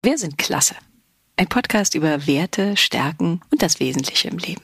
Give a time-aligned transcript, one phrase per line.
[0.00, 0.76] Wir sind klasse.
[1.36, 4.62] Ein Podcast über Werte, Stärken und das Wesentliche im Leben.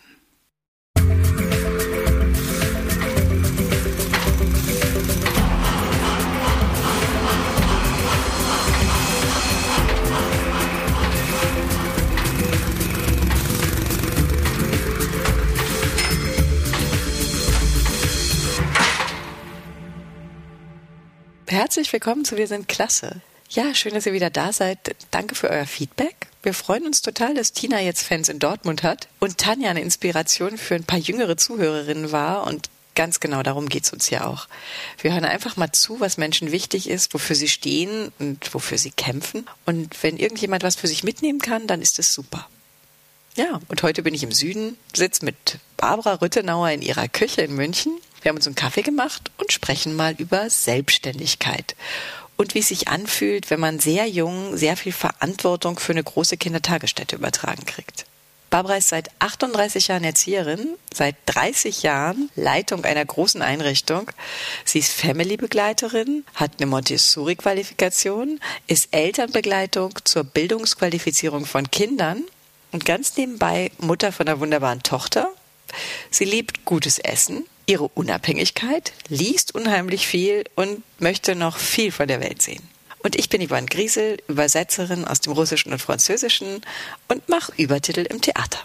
[21.49, 23.21] Herzlich willkommen zu Wir sind klasse.
[23.55, 24.97] Ja, schön, dass ihr wieder da seid.
[25.13, 26.27] Danke für euer Feedback.
[26.43, 30.59] Wir freuen uns total, dass Tina jetzt Fans in Dortmund hat und Tanja eine Inspiration
[30.59, 34.47] für ein paar jüngere Zuhörerinnen war und Ganz genau darum geht's uns ja auch.
[35.03, 38.93] Wir hören einfach mal zu, was Menschen wichtig ist, wofür sie stehen und wofür sie
[38.93, 39.47] kämpfen.
[39.67, 42.49] Und wenn irgendjemand was für sich mitnehmen kann, dann ist es super.
[43.35, 47.57] Ja, und heute bin ich im Süden, sitze mit Barbara Rüttenauer in ihrer Küche in
[47.57, 47.99] München.
[48.23, 51.75] Wir haben uns einen Kaffee gemacht und sprechen mal über Selbstständigkeit
[52.37, 56.37] und wie es sich anfühlt, wenn man sehr jung sehr viel Verantwortung für eine große
[56.37, 58.07] Kindertagesstätte übertragen kriegt.
[58.55, 64.09] Barbara ist seit 38 Jahren Erzieherin, seit 30 Jahren Leitung einer großen Einrichtung.
[64.65, 72.23] Sie ist Family-Begleiterin, hat eine Montessori-Qualifikation, ist Elternbegleitung zur Bildungsqualifizierung von Kindern
[72.71, 75.33] und ganz nebenbei Mutter von einer wunderbaren Tochter.
[76.11, 82.21] Sie liebt gutes Essen, ihre Unabhängigkeit, liest unheimlich viel und möchte noch viel von der
[82.21, 82.63] Welt sehen.
[83.05, 86.63] Und ich bin Yvonne Griesel, Übersetzerin aus dem Russischen und Französischen
[87.09, 88.59] und mache Übertitel im Theater.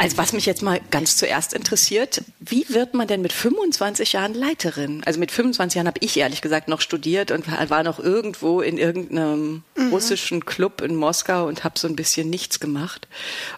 [0.00, 4.32] Also was mich jetzt mal ganz zuerst interessiert, wie wird man denn mit 25 Jahren
[4.32, 5.02] Leiterin?
[5.04, 8.78] Also mit 25 Jahren habe ich ehrlich gesagt noch studiert und war noch irgendwo in
[8.78, 9.90] irgendeinem mhm.
[9.90, 13.08] russischen Club in Moskau und habe so ein bisschen nichts gemacht.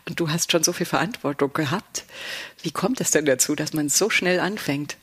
[0.09, 2.03] Und du hast schon so viel Verantwortung gehabt.
[2.61, 4.97] Wie kommt es denn dazu, dass man so schnell anfängt?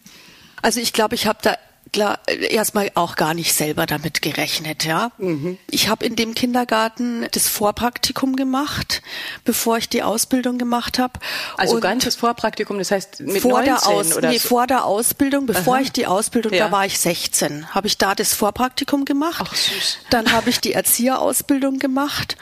[0.62, 1.56] Also ich glaube, ich habe da
[1.92, 5.12] klar erstmal auch gar nicht selber damit gerechnet, ja.
[5.18, 5.58] Mhm.
[5.70, 9.02] Ich habe in dem Kindergarten das Vorpraktikum gemacht,
[9.46, 11.14] bevor ich die Ausbildung gemacht habe.
[11.58, 14.48] Also Und ganzes Vorpraktikum, das heißt mit vor 19 der Aus oder nee, so?
[14.48, 15.82] vor der Ausbildung, bevor Aha.
[15.82, 16.66] ich die Ausbildung, Ja.
[16.68, 19.42] da war ich 16, habe ich da das Vorpraktikum gemacht.
[19.44, 19.98] Ach, süß.
[20.10, 22.38] Dann habe ich die Erzieherausbildung gemacht.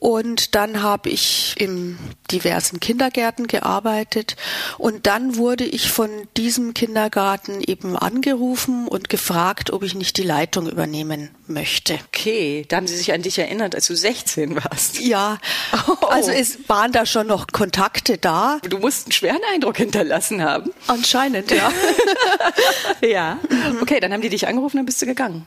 [0.00, 1.98] Und dann habe ich in
[2.30, 4.34] diversen Kindergärten gearbeitet.
[4.78, 10.22] Und dann wurde ich von diesem Kindergarten eben angerufen und gefragt, ob ich nicht die
[10.22, 11.98] Leitung übernehmen möchte.
[12.08, 15.00] Okay, da haben sie sich an dich erinnert, als du 16 warst.
[15.00, 15.38] Ja,
[15.86, 16.06] Oh.
[16.06, 18.58] also es waren da schon noch Kontakte da.
[18.68, 20.72] Du musst einen schweren Eindruck hinterlassen haben.
[20.86, 21.70] Anscheinend, ja.
[23.02, 23.38] Ja.
[23.82, 25.46] Okay, dann haben die dich angerufen, dann bist du gegangen.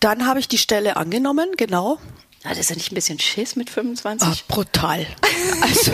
[0.00, 1.98] Dann habe ich die Stelle angenommen, genau.
[2.42, 4.28] Das ist ja nicht ein bisschen Schiss mit 25?
[4.28, 5.06] Ah, brutal.
[5.62, 5.92] Also,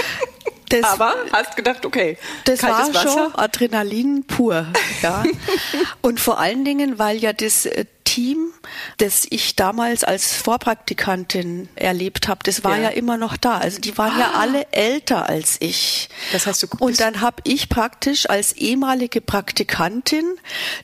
[0.68, 3.02] das, Aber hast gedacht, okay, das war Wasser.
[3.08, 4.66] schon Adrenalin pur.
[5.02, 5.24] Ja.
[6.02, 7.84] Und vor allen Dingen, weil ja das äh,
[8.16, 8.50] Team,
[8.96, 12.84] das ich damals als Vorpraktikantin erlebt habe, das war Ja.
[12.84, 12.88] ja.
[12.90, 13.58] immer noch da.
[13.58, 14.40] Also die waren ja Ah.
[14.40, 16.08] alle älter als ich.
[16.32, 20.24] Das heißt, du Und dann habe ich praktisch als ehemalige Praktikantin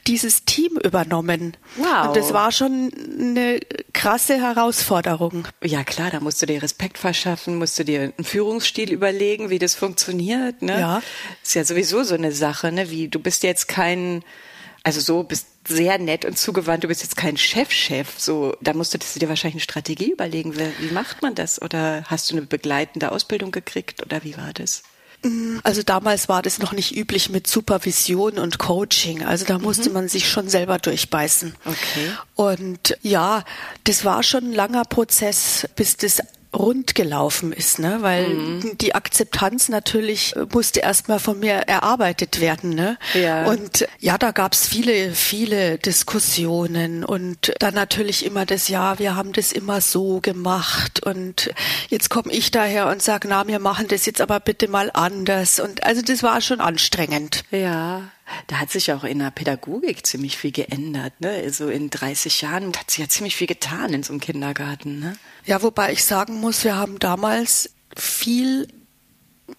[0.07, 1.57] dieses Team übernommen.
[1.77, 2.09] Wow.
[2.09, 3.61] Und das war schon eine
[3.95, 5.49] krasse Herausforderung.
[5.65, 9.59] Ja klar, da musst du dir Respekt verschaffen, musst du dir einen Führungsstil überlegen, wie
[9.59, 10.61] das funktioniert.
[10.61, 10.79] Ne?
[10.79, 11.03] Ja.
[11.43, 12.91] Ist ja sowieso so eine Sache, ne?
[12.91, 14.23] Wie du bist jetzt kein,
[14.83, 16.85] also so bist sehr nett und zugewandt.
[16.85, 18.19] Du bist jetzt kein Chef-Chef.
[18.19, 20.55] So, da musst du dir wahrscheinlich eine Strategie überlegen.
[20.57, 21.63] Wie, macht man das?
[21.63, 24.03] Oder hast du eine begleitende Ausbildung gekriegt?
[24.03, 24.83] Oder wie war das?
[25.63, 29.25] Also damals war das noch nicht üblich mit Supervision und Coaching.
[29.25, 31.55] Also da musste man sich schon selber durchbeißen.
[31.65, 32.11] Okay.
[32.35, 33.45] Und ja,
[33.85, 36.23] das war schon ein langer Prozess, bis das
[36.55, 37.99] rund gelaufen ist, ne?
[38.01, 38.79] weil Mhm.
[38.79, 42.71] die Akzeptanz natürlich äh, musste erstmal von mir erarbeitet werden.
[42.71, 42.99] Ne?
[43.15, 43.47] Ja.
[43.47, 49.33] Und ja, da gab's viele, viele Diskussionen und dann natürlich immer das, ja, wir haben
[49.33, 51.51] das immer so gemacht und
[51.89, 55.59] jetzt komme ich daher und sage, na, wir machen das jetzt aber bitte mal anders.
[55.61, 57.45] Und also das war schon anstrengend.
[57.51, 58.03] Ja,
[58.47, 61.21] da hat sich auch in der Pädagogik ziemlich viel geändert.
[61.21, 61.31] Ne?
[61.31, 65.01] Also in 30 Jahren hat sich ja ziemlich viel getan in so einem Kindergarten.
[65.01, 65.17] Ne?
[65.45, 68.69] Ja, wobei ich sagen muss, wir haben damals viel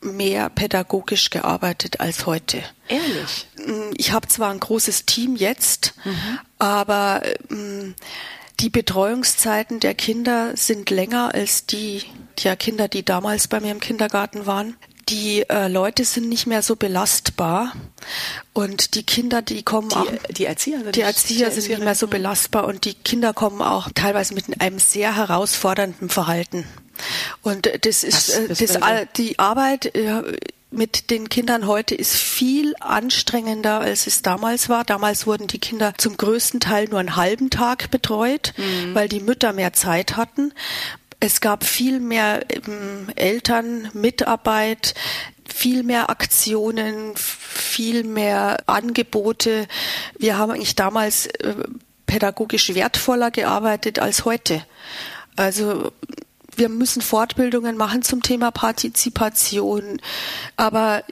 [0.01, 2.63] mehr pädagogisch gearbeitet als heute.
[2.87, 3.47] Ehrlich?
[3.95, 5.93] Ich habe zwar ein großes Team jetzt,
[6.57, 7.21] aber
[7.51, 7.93] ähm,
[8.59, 12.03] die Betreuungszeiten der Kinder sind länger als die
[12.43, 14.75] der Kinder, die damals bei mir im Kindergarten waren.
[15.09, 17.73] Die äh, Leute sind nicht mehr so belastbar
[18.53, 21.95] und die Kinder, die kommen auch Die, die Erzieher sind die Erzieher sind nicht mehr
[21.95, 26.65] so belastbar und die Kinder kommen auch teilweise mit einem sehr herausfordernden Verhalten.
[27.41, 29.91] Und das ist Was, das, das die Arbeit
[30.73, 34.83] mit den Kindern heute ist viel anstrengender, als es damals war.
[34.83, 38.95] Damals wurden die Kinder zum größten Teil nur einen halben Tag betreut, mhm.
[38.95, 40.51] weil die Mütter mehr Zeit hatten.
[41.25, 44.93] Es gab viel mehr ähm, Elternmitarbeit,
[45.47, 49.69] viel mehr Aktionen, viel mehr Angebote.
[50.19, 51.55] Wir haben eigentlich damals äh,
[52.07, 54.65] pädagogisch wertvoller gearbeitet als heute.
[55.37, 55.93] Also
[56.57, 60.01] wir müssen Fortbildungen machen zum Thema Partizipation,
[60.57, 61.05] aber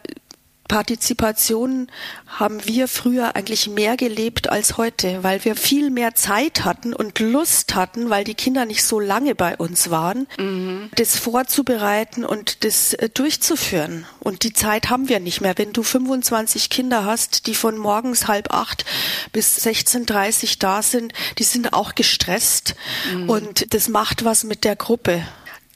[0.71, 1.91] Partizipation
[2.27, 7.19] haben wir früher eigentlich mehr gelebt als heute, weil wir viel mehr Zeit hatten und
[7.19, 10.89] Lust hatten, weil die Kinder nicht so lange bei uns waren, mhm.
[10.95, 14.06] das vorzubereiten und das äh, durchzuführen.
[14.21, 15.57] Und die Zeit haben wir nicht mehr.
[15.57, 18.85] Wenn du 25 Kinder hast, die von morgens halb acht
[19.33, 22.75] bis 16.30 da sind, die sind auch gestresst
[23.13, 23.29] mhm.
[23.29, 25.21] und das macht was mit der Gruppe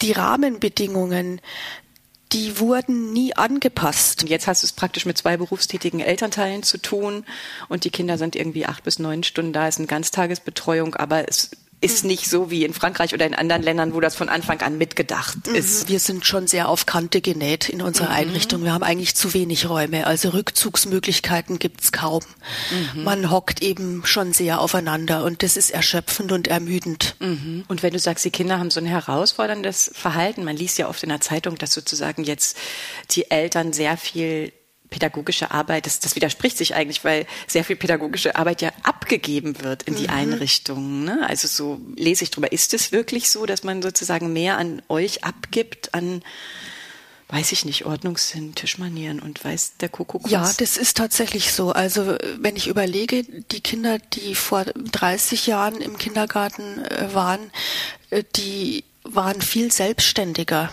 [0.01, 1.41] die Rahmenbedingungen,
[2.35, 4.27] die wurden nie angepasst.
[4.27, 7.23] Jetzt hast du es praktisch mit zwei berufstätigen Elternteilen zu tun
[7.69, 11.51] und die Kinder sind irgendwie acht bis neun Stunden da, ist eine Ganztagesbetreuung, aber es
[11.85, 14.77] ist nicht so wie in Frankreich oder in anderen Ländern, wo das von Anfang an
[14.77, 15.55] mitgedacht mhm.
[15.55, 15.87] ist.
[15.87, 18.15] Wir sind schon sehr auf Kante genäht in unserer mhm.
[18.15, 18.63] Einrichtung.
[18.63, 22.23] Wir haben eigentlich zu wenig Räume, also Rückzugsmöglichkeiten gibt's kaum.
[22.95, 23.03] Mhm.
[23.03, 27.15] Man hockt eben schon sehr aufeinander und das ist erschöpfend und ermüdend.
[27.19, 27.65] Mhm.
[27.67, 31.03] Und wenn du sagst, die Kinder haben so ein herausforderndes Verhalten, man liest ja oft
[31.03, 32.57] in der Zeitung, dass sozusagen jetzt
[33.11, 34.51] die Eltern sehr viel
[34.95, 39.83] pädagogische Arbeit, das, das widerspricht sich eigentlich, weil sehr viel pädagogische Arbeit ja abgegeben wird
[39.83, 40.13] in die mhm.
[40.13, 41.03] Einrichtungen.
[41.03, 41.25] Ne?
[41.27, 42.53] Also so lese ich drüber.
[42.53, 46.23] Ist es wirklich so, dass man sozusagen mehr an euch abgibt, an
[47.27, 50.29] weiß ich nicht, Ordnungssinn, Tischmanieren und weiß der Kuckuck?
[50.29, 51.71] Ja, das ist tatsächlich so.
[51.71, 57.51] Also wenn ich überlege, die Kinder, die vor 30 Jahren im Kindergarten äh, waren,
[58.11, 60.71] äh, die waren viel selbstständiger.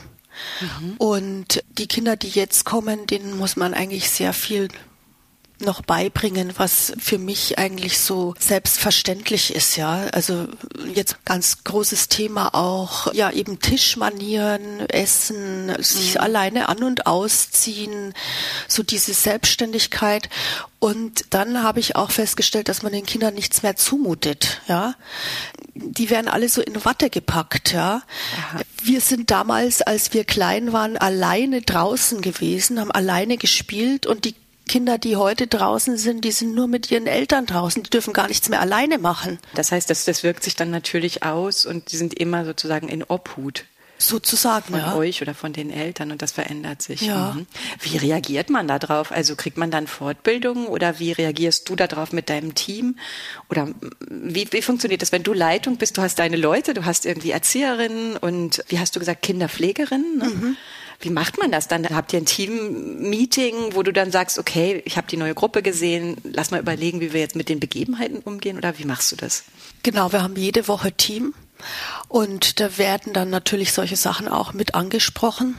[0.61, 0.94] Mhm.
[0.99, 4.69] Und die Kinder, die jetzt kommen, denen muss man eigentlich sehr viel
[5.62, 10.06] noch beibringen, was für mich eigentlich so selbstverständlich ist, ja.
[10.12, 10.49] Also
[10.94, 16.20] jetzt ganz großes Thema auch, ja, eben Tischmanieren, Essen, sich mhm.
[16.20, 18.12] alleine an- und ausziehen,
[18.69, 20.29] so diese Selbstständigkeit.
[20.79, 24.94] Und dann habe ich auch festgestellt, dass man den Kindern nichts mehr zumutet, ja.
[25.75, 28.03] Die werden alle so in Watte gepackt, ja.
[28.37, 28.61] Aha.
[28.82, 34.35] Wir sind damals, als wir klein waren, alleine draußen gewesen, haben alleine gespielt und die
[34.69, 38.29] Kinder, die heute draußen sind, die sind nur mit ihren Eltern draußen, die dürfen gar
[38.29, 39.38] nichts mehr alleine machen.
[39.55, 43.03] Das heißt, das, das wirkt sich dann natürlich aus und die sind immer sozusagen in
[43.03, 43.64] Obhut.
[43.99, 44.97] Sozusagen, von ja.
[44.97, 47.03] euch oder von den Eltern und das verändert sich.
[47.03, 47.35] Ja.
[47.35, 47.47] Mhm.
[47.81, 49.12] Wie reagiert man da drauf?
[49.12, 52.97] Also kriegt man dann Fortbildungen oder wie reagierst du darauf mit deinem Team?
[53.49, 53.69] Oder
[54.08, 55.99] wie, wie funktioniert das, wenn du Leitung bist?
[55.99, 60.19] Du hast deine Leute, du hast irgendwie Erzieherinnen und wie hast du gesagt, Kinderpflegerinnen?
[60.19, 60.25] Ne?
[60.25, 60.56] Mhm.
[61.03, 61.89] Wie macht man das dann?
[61.91, 66.17] Habt ihr ein Team-Meeting, wo du dann sagst, okay, ich habe die neue Gruppe gesehen,
[66.23, 69.45] lass mal überlegen, wie wir jetzt mit den Begebenheiten umgehen oder wie machst du das?
[69.83, 71.35] Genau, wir haben jede Woche Team
[72.09, 75.57] und da werden dann natürlich solche Sachen auch mit angesprochen.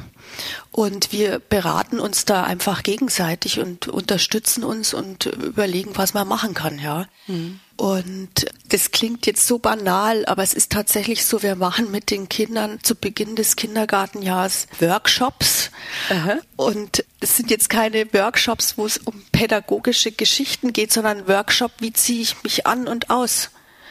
[0.72, 6.54] Und wir beraten uns da einfach gegenseitig und unterstützen uns und überlegen, was man machen
[6.54, 7.08] kann, ja.
[7.28, 7.60] Mhm.
[7.76, 12.30] Und das klingt jetzt so banal, aber es ist tatsächlich so, wir machen mit den
[12.30, 15.72] Kindern zu Beginn des Kindergartenjahres Workshops.
[16.10, 16.38] Aha.
[16.56, 21.94] Und es sind jetzt keine Workshops, wo es um pädagogische Geschichten geht, sondern Workshop, wie
[21.94, 23.50] ziehe ich mich an und aus?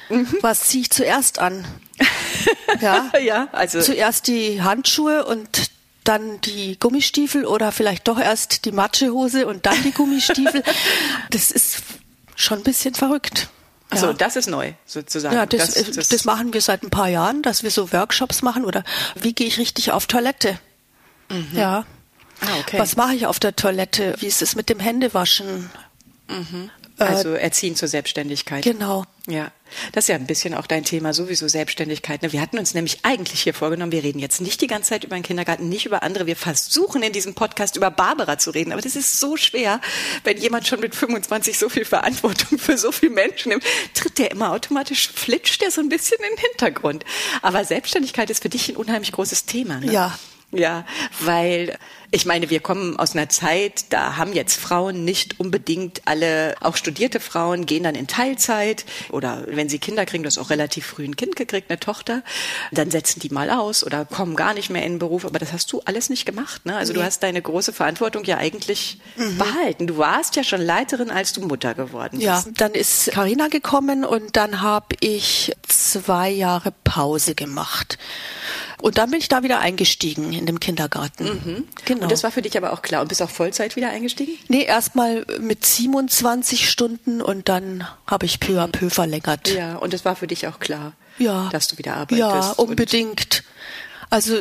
[0.08, 0.38] Mhm.
[0.42, 1.64] Was ziehe ich zuerst an?
[2.80, 5.70] ja, ja, also zuerst die Handschuhe und
[6.04, 10.62] dann die Gummistiefel oder vielleicht doch erst die Matschehose und dann die Gummistiefel.
[11.30, 11.82] das ist
[12.36, 13.48] schon ein bisschen verrückt.
[13.92, 14.12] Also ja.
[14.14, 15.34] das ist neu sozusagen.
[15.34, 18.40] Ja, das, das, das, das, machen wir seit ein paar Jahren, dass wir so Workshops
[18.40, 18.84] machen oder
[19.14, 20.58] wie gehe ich richtig auf Toilette?
[21.28, 21.50] Mhm.
[21.52, 21.84] Ja.
[22.40, 22.78] Ah, okay.
[22.78, 24.14] Was mache ich auf der Toilette?
[24.18, 25.70] Wie ist es mit dem Händewaschen?
[26.28, 26.70] Mhm.
[26.98, 28.62] Äh, also Erziehen zur Selbstständigkeit.
[28.62, 29.04] Genau.
[29.28, 29.52] Ja,
[29.92, 32.22] das ist ja ein bisschen auch dein Thema, sowieso Selbstständigkeit.
[32.22, 32.32] Ne?
[32.32, 35.14] Wir hatten uns nämlich eigentlich hier vorgenommen, wir reden jetzt nicht die ganze Zeit über
[35.14, 36.26] den Kindergarten, nicht über andere.
[36.26, 39.80] Wir versuchen in diesem Podcast über Barbara zu reden, aber das ist so schwer,
[40.24, 44.32] wenn jemand schon mit 25 so viel Verantwortung für so viele Menschen nimmt, tritt der
[44.32, 47.04] immer automatisch, flitscht der so ein bisschen in den Hintergrund.
[47.42, 49.78] Aber Selbstständigkeit ist für dich ein unheimlich großes Thema.
[49.78, 49.92] Ne?
[49.92, 50.18] Ja,
[50.50, 50.84] ja,
[51.20, 51.78] weil
[52.14, 56.76] ich meine, wir kommen aus einer Zeit, da haben jetzt Frauen nicht unbedingt alle, auch
[56.76, 60.84] studierte Frauen gehen dann in Teilzeit oder wenn sie Kinder kriegen, du hast auch relativ
[60.84, 62.22] früh ein Kind gekriegt, eine Tochter,
[62.70, 65.24] dann setzen die mal aus oder kommen gar nicht mehr in den Beruf.
[65.24, 66.66] Aber das hast du alles nicht gemacht.
[66.66, 66.76] Ne?
[66.76, 66.98] Also nee.
[66.98, 69.38] du hast deine große Verantwortung ja eigentlich mhm.
[69.38, 69.86] behalten.
[69.86, 72.24] Du warst ja schon Leiterin, als du Mutter geworden bist.
[72.24, 77.96] Ja, dann ist Karina gekommen und dann habe ich zwei Jahre Pause gemacht.
[78.82, 81.24] Und dann bin ich da wieder eingestiegen in dem Kindergarten.
[81.24, 81.64] Mhm.
[81.84, 82.01] Genau.
[82.02, 83.02] Und das war für dich aber auch klar.
[83.02, 84.32] Und bist auch Vollzeit wieder eingestiegen?
[84.48, 89.48] Nee, erstmal mit 27 Stunden und dann habe ich peu à peu verlängert.
[89.48, 91.48] Ja, und das war für dich auch klar, ja.
[91.50, 92.18] dass du wieder arbeitest.
[92.18, 93.44] Ja, unbedingt.
[94.10, 94.36] Also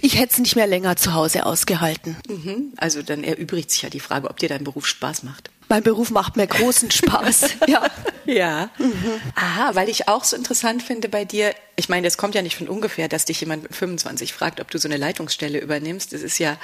[0.00, 2.16] ich hätte es nicht mehr länger zu Hause ausgehalten.
[2.26, 2.72] Mhm.
[2.78, 5.49] Also dann erübrigt sich ja die Frage, ob dir dein Beruf Spaß macht.
[5.70, 7.42] Mein Beruf macht mir großen Spaß.
[7.68, 7.86] ja.
[8.26, 8.70] Ja.
[8.76, 9.20] Mhm.
[9.36, 12.56] Aha, weil ich auch so interessant finde bei dir, ich meine, das kommt ja nicht
[12.56, 16.12] von ungefähr, dass dich jemand mit 25 fragt, ob du so eine Leitungsstelle übernimmst.
[16.12, 16.58] Das ist ja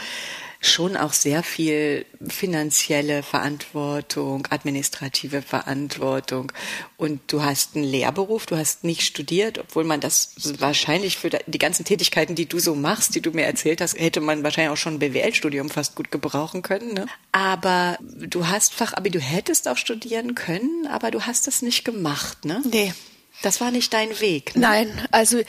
[0.60, 6.52] schon auch sehr viel finanzielle Verantwortung, administrative Verantwortung.
[6.96, 11.58] Und du hast einen Lehrberuf, du hast nicht studiert, obwohl man das wahrscheinlich für die
[11.58, 14.76] ganzen Tätigkeiten, die du so machst, die du mir erzählt hast, hätte man wahrscheinlich auch
[14.76, 16.94] schon ein BWL-Studium fast gut gebrauchen können.
[16.94, 17.06] Ne?
[17.32, 22.44] Aber du hast Fachabi, du hättest auch studieren können, aber du hast das nicht gemacht,
[22.44, 22.62] ne?
[22.70, 22.94] Nee.
[23.42, 24.56] Das war nicht dein Weg.
[24.56, 24.62] Ne?
[24.62, 25.42] Nein, also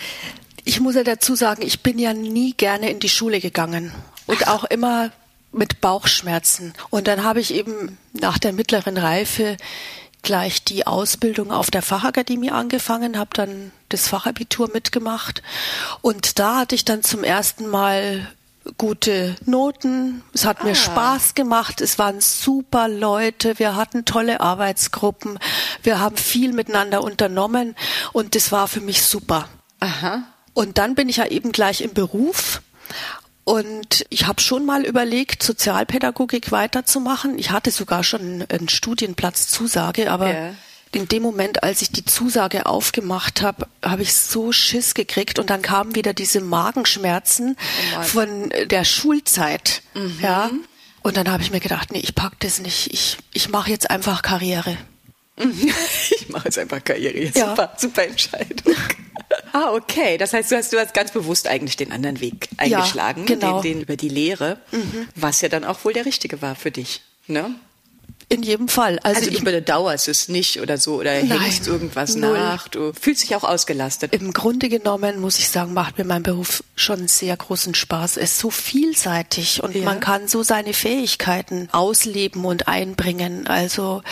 [0.66, 3.94] ich muss ja dazu sagen, ich bin ja nie gerne in die Schule gegangen
[4.28, 5.12] und auch immer
[5.52, 6.74] mit Bauchschmerzen.
[6.90, 9.58] Und dann habe ich eben nach der mittleren Reife
[10.22, 15.42] gleich die Ausbildung auf der Fachakademie angefangen, habe dann das Fachabitur mitgemacht
[16.02, 18.28] und da hatte ich dann zum ersten Mal
[18.78, 20.24] gute Noten.
[20.34, 20.64] Es hat ah.
[20.66, 21.80] mir Spaß gemacht.
[21.80, 23.60] Es waren super Leute.
[23.60, 25.40] Wir hatten tolle Arbeitsgruppen.
[25.84, 27.76] Wir haben viel miteinander unternommen
[28.12, 29.48] und das war für mich super.
[29.80, 30.24] Aha.
[30.54, 32.62] Und dann bin ich ja eben gleich im Beruf
[33.48, 37.40] und ich habe schon mal überlegt, Sozialpädagogik weiterzumachen.
[37.40, 40.54] Ich hatte sogar schon einen Studienplatzzusage, aber ja.
[40.92, 45.50] in dem Moment, als ich die Zusage aufgemacht habe, habe ich so Schiss gekriegt und
[45.50, 47.56] dann kamen wieder diese Magenschmerzen
[47.98, 49.82] oh von der Schulzeit.
[49.94, 50.20] Mhm.
[50.22, 50.52] Ja.
[51.02, 52.92] Und dann habe ich mir gedacht, nee, ich pack das nicht.
[52.92, 54.76] Ich, ich mache jetzt einfach Karriere.
[56.12, 57.32] ich mache jetzt einfach Karriere.
[57.36, 57.50] Ja.
[57.50, 58.76] Super, super Entscheidung.
[59.54, 60.18] Ah, okay.
[60.18, 63.62] Das heißt, du hast, du hast ganz bewusst eigentlich den anderen Weg eingeschlagen, ja, genau.
[63.62, 65.08] den, den über die Lehre, mhm.
[65.16, 67.02] was ja dann auch wohl der richtige war für dich.
[67.28, 67.56] Ne?
[68.30, 69.00] In jedem Fall.
[69.00, 72.34] Also, also du bedauerst es nicht oder so oder nein, hängst irgendwas null.
[72.34, 72.68] nach.
[72.68, 74.14] Du fühlst dich auch ausgelastet.
[74.14, 78.18] Im Grunde genommen muss ich sagen, macht mir mein Beruf schon sehr großen Spaß.
[78.18, 79.86] Es ist so vielseitig und ja.
[79.86, 83.48] man kann so seine Fähigkeiten ausleben und einbringen.
[83.48, 84.04] Also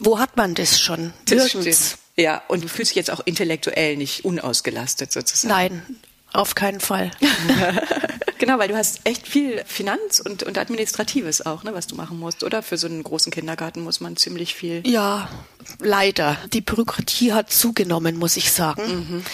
[0.00, 1.14] wo hat man das schon?
[1.24, 1.96] Das Nirgends.
[2.16, 5.48] Ja, und du fühlst dich jetzt auch intellektuell nicht unausgelastet sozusagen.
[5.48, 5.96] Nein,
[6.32, 7.10] auf keinen Fall.
[8.38, 12.18] genau, weil du hast echt viel Finanz und, und Administratives auch, ne, was du machen
[12.18, 12.62] musst, oder?
[12.62, 14.82] Für so einen großen Kindergarten muss man ziemlich viel.
[14.86, 15.28] Ja,
[15.78, 16.36] leider.
[16.52, 18.82] Die Bürokratie hat zugenommen, muss ich sagen.
[18.82, 19.24] Mhm.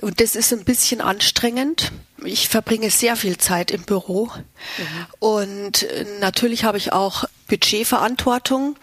[0.00, 1.92] Und das ist ein bisschen anstrengend.
[2.24, 4.26] Ich verbringe sehr viel Zeit im Büro.
[4.26, 5.06] Mhm.
[5.18, 8.76] Und äh, natürlich habe ich auch Budgetverantwortung.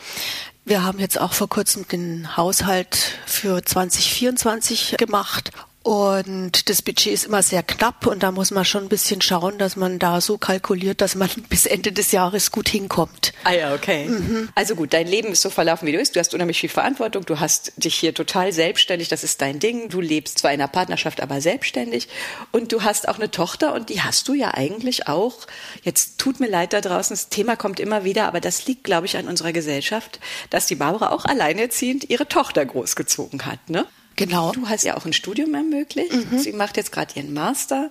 [0.66, 7.26] Wir haben jetzt auch vor kurzem den Haushalt für 2024 gemacht und das Budget ist
[7.26, 10.38] immer sehr knapp und da muss man schon ein bisschen schauen, dass man da so
[10.38, 13.32] kalkuliert, dass man bis Ende des Jahres gut hinkommt.
[13.46, 14.06] Ah ja, okay.
[14.10, 14.50] Mhm.
[14.56, 16.16] Also gut, dein Leben ist so verlaufen, wie du bist.
[16.16, 17.26] Du hast unheimlich viel Verantwortung.
[17.26, 19.08] Du hast dich hier total selbstständig.
[19.08, 19.88] Das ist dein Ding.
[19.88, 22.10] Du lebst zwar in einer Partnerschaft, aber selbstständig.
[22.52, 25.48] Und du hast auch eine Tochter und die hast du ja eigentlich auch.
[25.84, 27.16] Jetzt tut mir leid da draußen.
[27.16, 30.20] Das Thema kommt immer wieder, aber das liegt, glaube ich, an unserer Gesellschaft,
[30.50, 33.86] dass die Barbara auch alleinerziehend ihre Tochter großgezogen hat, ne?
[34.20, 34.52] Genau.
[34.52, 36.14] Du hast ja auch ein Studium ermöglicht.
[36.14, 36.40] Mhm.
[36.40, 37.90] Sie macht jetzt gerade ihren Master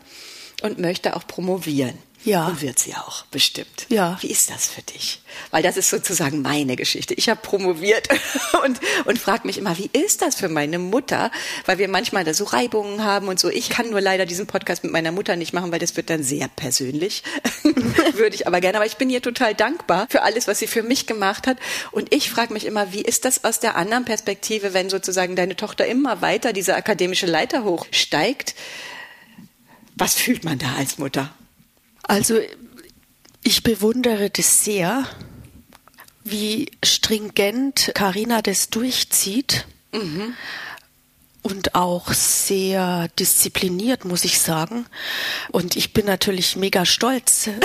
[0.62, 1.96] und möchte auch promovieren.
[2.24, 2.48] Ja.
[2.48, 3.86] Und wird sie auch, bestimmt.
[3.88, 4.18] Ja.
[4.20, 5.20] Wie ist das für dich?
[5.50, 7.14] Weil das ist sozusagen meine Geschichte.
[7.14, 8.08] Ich habe promoviert
[8.64, 11.30] und, und frage mich immer, wie ist das für meine Mutter?
[11.66, 13.48] Weil wir manchmal da so Reibungen haben und so.
[13.48, 16.22] Ich kann nur leider diesen Podcast mit meiner Mutter nicht machen, weil das wird dann
[16.22, 17.22] sehr persönlich.
[18.14, 18.78] Würde ich aber gerne.
[18.78, 21.58] Aber ich bin ihr total dankbar für alles, was sie für mich gemacht hat.
[21.92, 25.56] Und ich frage mich immer, wie ist das aus der anderen Perspektive, wenn sozusagen deine
[25.56, 28.54] Tochter immer weiter diese akademische Leiter hochsteigt?
[29.94, 31.32] Was fühlt man da als Mutter?
[32.08, 32.40] Also
[33.44, 35.06] ich bewundere das sehr,
[36.24, 39.66] wie stringent Karina das durchzieht.
[39.92, 40.34] Mhm.
[41.40, 44.86] Und auch sehr diszipliniert, muss ich sagen.
[45.50, 47.48] Und ich bin natürlich mega stolz.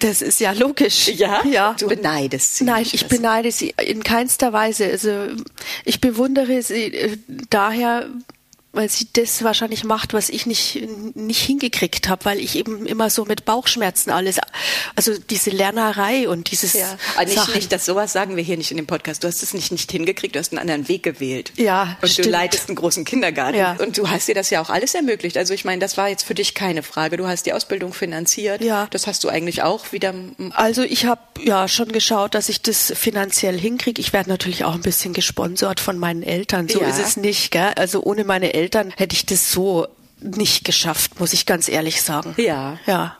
[0.00, 1.08] Das ist ja logisch.
[1.08, 1.42] Ja?
[1.46, 1.74] Ja.
[1.78, 2.64] Du beneidest sie.
[2.64, 4.84] Nein, ich beneide sie in keinster Weise.
[4.84, 5.28] Also,
[5.86, 7.16] ich bewundere sie äh,
[7.48, 8.06] daher,
[8.72, 13.10] weil sie das wahrscheinlich macht, was ich nicht nicht hingekriegt habe, weil ich eben immer
[13.10, 14.38] so mit Bauchschmerzen alles,
[14.94, 17.54] also diese Lernerei und dieses ja, aber nicht, Sachen.
[17.54, 19.24] nicht, dass sowas sagen wir hier nicht in dem Podcast.
[19.24, 21.52] Du hast es nicht nicht hingekriegt, du hast einen anderen Weg gewählt.
[21.56, 22.26] Ja, und stimmt.
[22.26, 23.76] du leitest einen großen Kindergarten ja.
[23.80, 25.36] und du hast dir das ja auch alles ermöglicht.
[25.36, 27.16] Also ich meine, das war jetzt für dich keine Frage.
[27.16, 28.62] Du hast die Ausbildung finanziert.
[28.62, 30.14] Ja, das hast du eigentlich auch wieder.
[30.50, 34.00] Also ich habe ja schon geschaut, dass ich das finanziell hinkriege.
[34.00, 36.68] Ich werde natürlich auch ein bisschen gesponsert von meinen Eltern.
[36.68, 36.88] So ja.
[36.88, 37.72] ist es nicht, gell?
[37.74, 39.86] Also ohne meine Eltern hätte ich das so
[40.20, 42.34] nicht geschafft, muss ich ganz ehrlich sagen.
[42.36, 42.78] Ja.
[42.86, 43.16] Ja.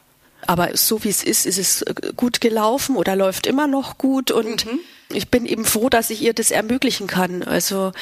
[0.46, 4.30] Aber so wie es ist, ist es äh, gut gelaufen oder läuft immer noch gut
[4.30, 4.80] und mhm.
[5.12, 7.42] ich bin eben froh, dass ich ihr das ermöglichen kann.
[7.42, 7.92] Also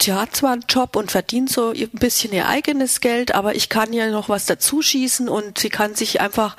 [0.00, 3.68] sie hat zwar einen Job und verdient so ein bisschen ihr eigenes Geld, aber ich
[3.68, 6.56] kann ihr noch was dazu schießen und sie kann sich einfach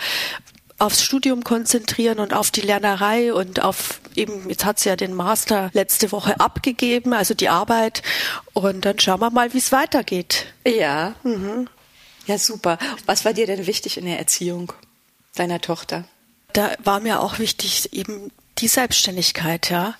[0.78, 5.14] aufs Studium konzentrieren und auf die Lernerei und auf eben, jetzt hat sie ja den
[5.14, 8.04] Master letzte Woche abgegeben, also die Arbeit.
[8.54, 10.48] Und dann schauen wir mal, wie es weitergeht.
[10.68, 11.16] Ja.
[11.24, 11.68] Mhm.
[12.28, 12.78] Ja, super.
[13.06, 14.72] Was war dir denn wichtig in der Erziehung
[15.36, 16.04] deiner Tochter?
[16.54, 19.96] Da war mir auch wichtig eben die Selbstständigkeit, ja.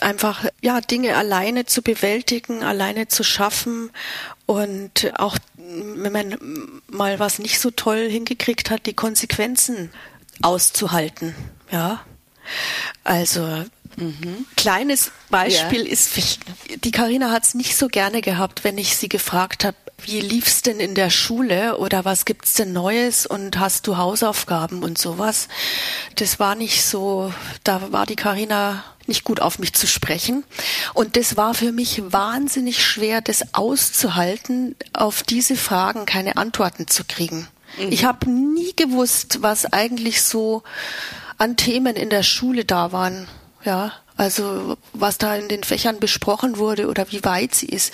[0.00, 3.90] Einfach, ja, Dinge alleine zu bewältigen, alleine zu schaffen
[4.46, 9.90] und auch, wenn man mal was nicht so toll hingekriegt hat, die Konsequenzen
[10.42, 11.34] auszuhalten,
[11.72, 12.04] ja.
[13.04, 13.64] Also,
[13.96, 14.46] Mhm.
[14.56, 15.92] Kleines Beispiel ja.
[15.92, 16.12] ist,
[16.84, 20.62] die Karina hat es nicht so gerne gehabt, wenn ich sie gefragt habe, wie lief's
[20.62, 25.48] denn in der Schule oder was gibt's denn Neues und hast du Hausaufgaben und sowas?
[26.16, 27.32] Das war nicht so,
[27.64, 30.44] da war die Karina nicht gut auf mich zu sprechen.
[30.94, 37.04] Und das war für mich wahnsinnig schwer, das auszuhalten, auf diese Fragen keine Antworten zu
[37.04, 37.48] kriegen.
[37.78, 37.92] Mhm.
[37.92, 40.62] Ich habe nie gewusst, was eigentlich so
[41.40, 43.26] an Themen in der Schule da waren.
[43.64, 47.92] Ja, also was da in den Fächern besprochen wurde oder wie weit sie ist.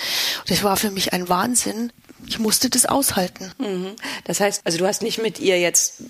[0.48, 1.92] Das war für mich ein Wahnsinn.
[2.26, 3.52] Ich musste das aushalten.
[3.58, 3.94] Mhm.
[4.24, 6.02] Das heißt, also du hast nicht mit ihr jetzt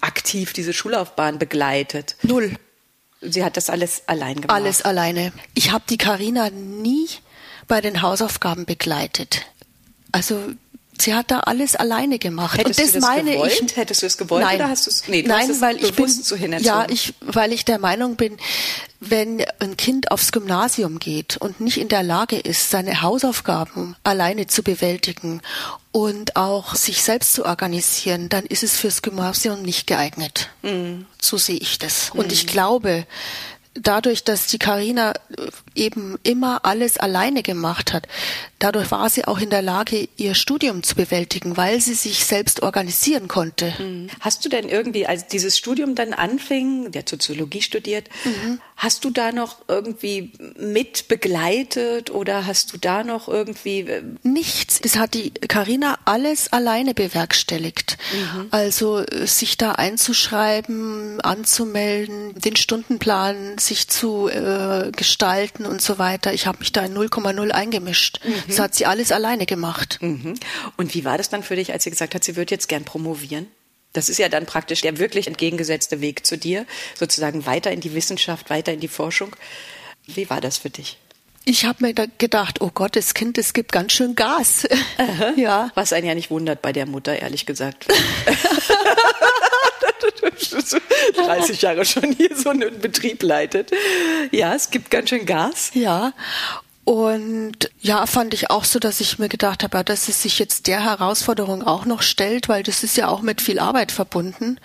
[0.00, 2.16] aktiv diese Schullaufbahn begleitet.
[2.22, 2.56] Null.
[3.20, 4.50] Sie hat das alles allein gemacht.
[4.50, 5.32] Alles alleine.
[5.54, 7.08] Ich habe die Karina nie
[7.66, 9.42] bei den Hausaufgaben begleitet.
[10.12, 10.52] Also
[11.00, 12.58] Sie hat da alles alleine gemacht.
[12.58, 13.62] Hättest und das, das meine gewollt?
[13.66, 13.76] ich.
[13.76, 15.08] Hättest du es gewollt nein, oder hast du es?
[15.08, 18.36] Nee, du nein, es weil ich bin so ja, ich, weil ich der Meinung bin,
[19.00, 24.46] wenn ein Kind aufs Gymnasium geht und nicht in der Lage ist, seine Hausaufgaben alleine
[24.46, 25.42] zu bewältigen
[25.92, 30.48] und auch sich selbst zu organisieren, dann ist es fürs Gymnasium nicht geeignet.
[30.62, 31.06] Mhm.
[31.20, 32.12] So sehe ich das.
[32.12, 32.20] Mhm.
[32.20, 33.06] Und ich glaube,
[33.74, 38.06] dadurch, dass die Karina äh, eben immer alles alleine gemacht hat,
[38.64, 42.62] dadurch war sie auch in der Lage, ihr Studium zu bewältigen, weil sie sich selbst
[42.62, 43.74] organisieren konnte.
[43.78, 44.08] Mhm.
[44.20, 48.60] Hast du denn irgendwie, als dieses Studium dann anfing, der Soziologie studiert, mhm.
[48.76, 54.80] hast du da noch irgendwie mit begleitet oder hast du da noch irgendwie äh, nichts?
[54.80, 57.98] Das hat die Karina alles alleine bewerkstelligt.
[58.14, 58.46] Mhm.
[58.50, 66.32] Also äh, sich da einzuschreiben, anzumelden, den Stundenplan sich zu äh, gestalten und so weiter.
[66.32, 68.20] Ich habe mich da in 0,0 eingemischt.
[68.24, 68.53] Mhm.
[68.56, 69.98] Das hat sie alles alleine gemacht.
[70.00, 70.34] Mhm.
[70.76, 72.84] Und wie war das dann für dich, als sie gesagt hat, sie würde jetzt gern
[72.84, 73.46] promovieren?
[73.92, 76.66] Das ist ja dann praktisch der wirklich entgegengesetzte Weg zu dir,
[76.98, 79.36] sozusagen weiter in die Wissenschaft, weiter in die Forschung.
[80.06, 80.98] Wie war das für dich?
[81.46, 84.66] Ich habe mir da gedacht, oh Gott, das Kind, das gibt ganz schön Gas.
[85.36, 85.70] ja.
[85.74, 87.86] Was einen ja nicht wundert bei der Mutter, ehrlich gesagt.
[91.14, 93.70] 30 Jahre schon hier so einen Betrieb leitet.
[94.30, 95.70] Ja, es gibt ganz schön Gas.
[95.74, 96.12] Ja.
[96.84, 100.66] Und ja, fand ich auch so, dass ich mir gedacht habe, dass es sich jetzt
[100.66, 104.60] der Herausforderung auch noch stellt, weil das ist ja auch mit viel Arbeit verbunden,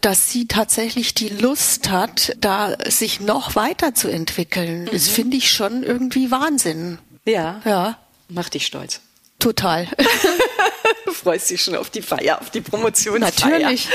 [0.00, 4.84] dass sie tatsächlich die Lust hat, da sich noch weiterzuentwickeln.
[4.84, 4.90] Mhm.
[4.90, 6.98] Das finde ich schon irgendwie Wahnsinn.
[7.26, 7.60] Ja.
[7.66, 7.98] Ja.
[8.28, 9.00] Macht dich stolz.
[9.38, 9.86] Total.
[11.04, 13.20] du freust dich schon auf die Feier, auf die Promotion.
[13.20, 13.86] Natürlich.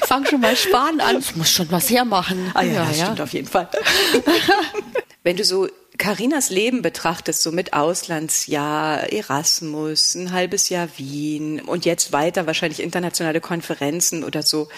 [0.00, 1.18] ich fange schon mal sparen an.
[1.18, 2.50] Ich muss schon was hermachen.
[2.54, 3.04] Ah ja, ja, ja.
[3.04, 3.68] stimmt auf jeden Fall.
[5.22, 5.68] Wenn du so
[6.02, 12.80] Karinas Leben betrachtest, so mit Auslandsjahr, Erasmus, ein halbes Jahr Wien und jetzt weiter wahrscheinlich
[12.80, 14.68] internationale Konferenzen oder so,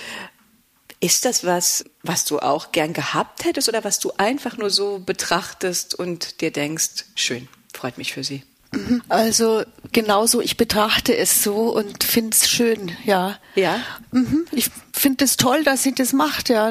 [1.01, 4.99] ist das was, was du auch gern gehabt hättest oder was du einfach nur so
[4.99, 8.43] betrachtest und dir denkst, schön, freut mich für sie?
[8.73, 9.03] Mhm.
[9.09, 13.39] Also genauso, ich betrachte es so und finde es schön, ja.
[13.55, 13.81] Ja.
[14.11, 14.45] Mhm.
[14.53, 16.71] Ich finde es toll, dass sie das macht, ja.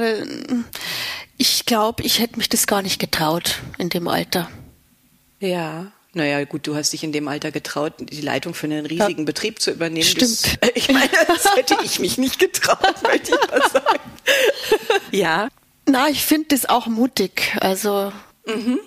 [1.38, 4.50] Ich glaube, ich hätte mich das gar nicht getraut in dem Alter.
[5.40, 5.92] Ja.
[6.16, 9.26] Naja, gut, du hast dich in dem Alter getraut, die Leitung für einen riesigen ja.
[9.26, 10.06] Betrieb zu übernehmen.
[10.06, 10.62] Stimmt.
[10.62, 14.12] Das, ich meine, das hätte ich mich nicht getraut, möchte ich mal sagen.
[15.12, 15.50] ja.
[15.88, 17.56] Na, ich finde das auch mutig.
[17.60, 18.14] Also.
[18.46, 18.80] Mhm.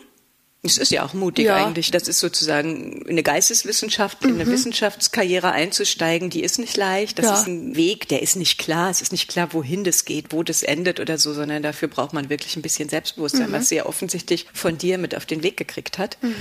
[0.67, 1.57] Es ist ja auch mutig ja.
[1.57, 1.91] eigentlich.
[1.91, 4.51] Das ist sozusagen eine Geisteswissenschaft, in eine mhm.
[4.51, 7.19] Wissenschaftskarriere einzusteigen, die ist nicht leicht.
[7.19, 7.35] Das ja.
[7.35, 8.91] ist ein Weg, der ist nicht klar.
[8.91, 12.13] Es ist nicht klar, wohin das geht, wo das endet oder so, sondern dafür braucht
[12.13, 13.53] man wirklich ein bisschen Selbstbewusstsein, mhm.
[13.53, 16.19] was sie ja offensichtlich von dir mit auf den Weg gekriegt hat.
[16.23, 16.35] Mhm.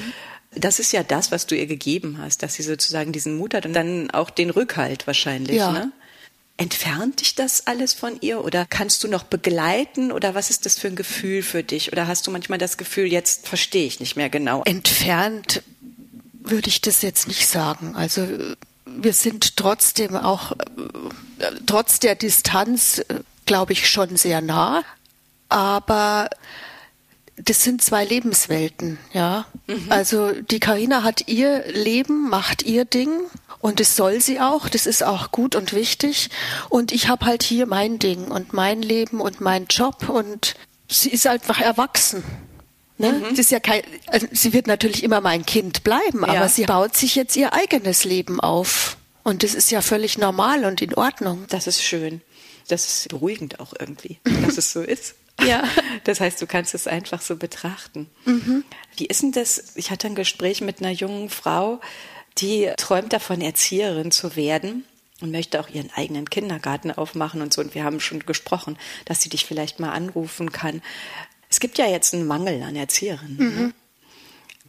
[0.52, 3.66] Das ist ja das, was du ihr gegeben hast, dass sie sozusagen diesen Mut hat
[3.66, 5.58] und dann auch den Rückhalt wahrscheinlich.
[5.58, 5.72] Ja.
[5.72, 5.92] Ne?
[6.58, 10.80] Entfernt dich das alles von ihr oder kannst du noch begleiten oder was ist das
[10.80, 11.92] für ein Gefühl für dich?
[11.92, 14.64] Oder hast du manchmal das Gefühl, jetzt verstehe ich nicht mehr genau?
[14.64, 15.64] Entfernt
[16.40, 17.96] würde ich das jetzt nicht sagen.
[17.96, 18.28] Also
[18.86, 24.84] wir sind trotzdem auch, äh, trotz der Distanz, äh, glaube ich, schon sehr nah.
[25.50, 26.30] Aber
[27.38, 29.46] das sind zwei Lebenswelten, ja.
[29.68, 29.88] Mhm.
[29.90, 33.10] Also die Karina hat ihr Leben, macht ihr Ding
[33.66, 36.30] und das soll sie auch, das ist auch gut und wichtig
[36.70, 40.54] und ich habe halt hier mein Ding und mein Leben und mein Job und
[40.88, 42.24] sie ist einfach erwachsen.
[43.00, 43.14] Ne?
[43.14, 43.30] Mhm.
[43.32, 46.28] Das ist ja kein, also sie wird natürlich immer mein Kind bleiben, ja.
[46.28, 48.98] aber sie baut sich jetzt ihr eigenes Leben auf.
[49.24, 51.46] Und das ist ja völlig normal und in Ordnung.
[51.50, 52.22] Das ist schön.
[52.68, 55.16] Das ist beruhigend auch irgendwie, dass es so ist.
[55.44, 55.64] Ja.
[56.04, 58.12] Das heißt, du kannst es einfach so betrachten.
[58.26, 58.64] Mhm.
[58.96, 59.76] Wie ist denn das?
[59.76, 61.82] Ich hatte ein Gespräch mit einer jungen Frau,
[62.38, 64.84] die träumt davon, Erzieherin zu werden
[65.22, 67.62] und möchte auch ihren eigenen Kindergarten aufmachen und so.
[67.62, 70.82] Und wir haben schon gesprochen, dass sie dich vielleicht mal anrufen kann.
[71.50, 73.38] Es gibt ja jetzt einen Mangel an Erzieherinnen.
[73.38, 73.44] Ne?
[73.44, 73.74] Mhm.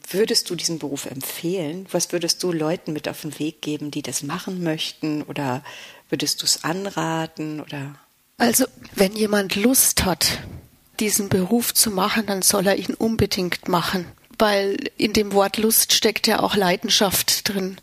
[0.08, 1.86] Würdest du diesen Beruf empfehlen?
[1.90, 5.22] Was würdest du Leuten mit auf den Weg geben, die das machen möchten?
[5.22, 5.64] Oder
[6.08, 7.60] würdest du es anraten?
[7.60, 7.96] Oder?
[8.38, 10.38] Also, wenn jemand Lust hat,
[11.00, 14.06] diesen Beruf zu machen, dann soll er ihn unbedingt machen
[14.38, 17.78] weil in dem Wort Lust steckt ja auch Leidenschaft drin.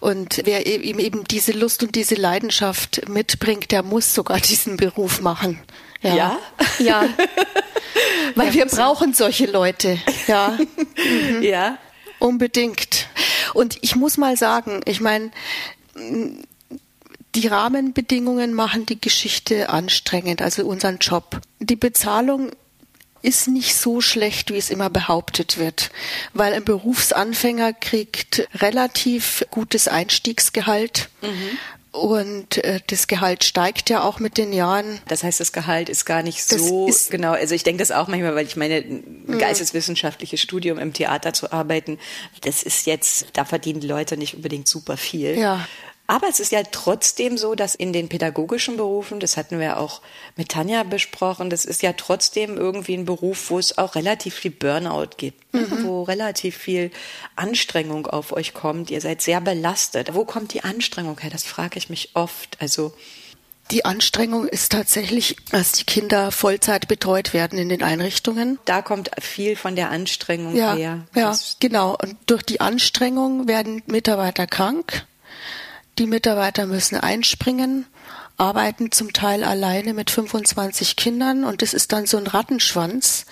[0.00, 4.76] Und wer e-, ihm eben diese Lust und diese Leidenschaft mitbringt, der muss sogar diesen
[4.76, 5.58] Beruf machen.
[6.02, 6.14] Ja.
[6.14, 6.38] Ja.
[6.78, 7.08] ja.
[8.34, 9.98] weil wir brauchen solche Leute.
[10.26, 10.58] Ja.
[10.98, 11.42] Mhm.
[11.42, 11.78] Ja.
[12.18, 13.06] Unbedingt.
[13.54, 15.30] Und ich muss mal sagen, ich meine,
[17.36, 21.40] die Rahmenbedingungen machen die Geschichte anstrengend, also unseren Job.
[21.60, 22.50] Die Bezahlung
[23.28, 25.90] ist nicht so schlecht, wie es immer behauptet wird,
[26.32, 31.10] weil ein Berufsanfänger kriegt relativ gutes Einstiegsgehalt.
[31.20, 31.58] Mhm.
[31.90, 35.00] Und äh, das Gehalt steigt ja auch mit den Jahren.
[35.08, 37.32] Das heißt, das Gehalt ist gar nicht so genau.
[37.32, 41.52] Also ich denke das auch manchmal, weil ich meine, ein geisteswissenschaftliches Studium im Theater zu
[41.52, 41.98] arbeiten,
[42.42, 45.38] das ist jetzt, da verdienen Leute nicht unbedingt super viel.
[45.38, 45.66] Ja.
[46.10, 50.00] Aber es ist ja trotzdem so, dass in den pädagogischen Berufen, das hatten wir auch
[50.36, 54.50] mit Tanja besprochen, das ist ja trotzdem irgendwie ein Beruf, wo es auch relativ viel
[54.50, 55.60] Burnout gibt, ne?
[55.60, 55.84] mhm.
[55.84, 56.90] wo relativ viel
[57.36, 58.90] Anstrengung auf euch kommt.
[58.90, 60.14] Ihr seid sehr belastet.
[60.14, 61.28] Wo kommt die Anstrengung her?
[61.28, 62.56] Das frage ich mich oft.
[62.58, 62.94] Also
[63.70, 68.58] die Anstrengung ist tatsächlich, dass die Kinder Vollzeit betreut werden in den Einrichtungen.
[68.64, 71.06] Da kommt viel von der Anstrengung ja, her.
[71.14, 71.98] Ja, genau.
[72.00, 75.06] Und durch die Anstrengung werden Mitarbeiter krank.
[75.98, 77.84] Die Mitarbeiter müssen einspringen,
[78.36, 83.26] arbeiten zum Teil alleine mit 25 Kindern und das ist dann so ein Rattenschwanz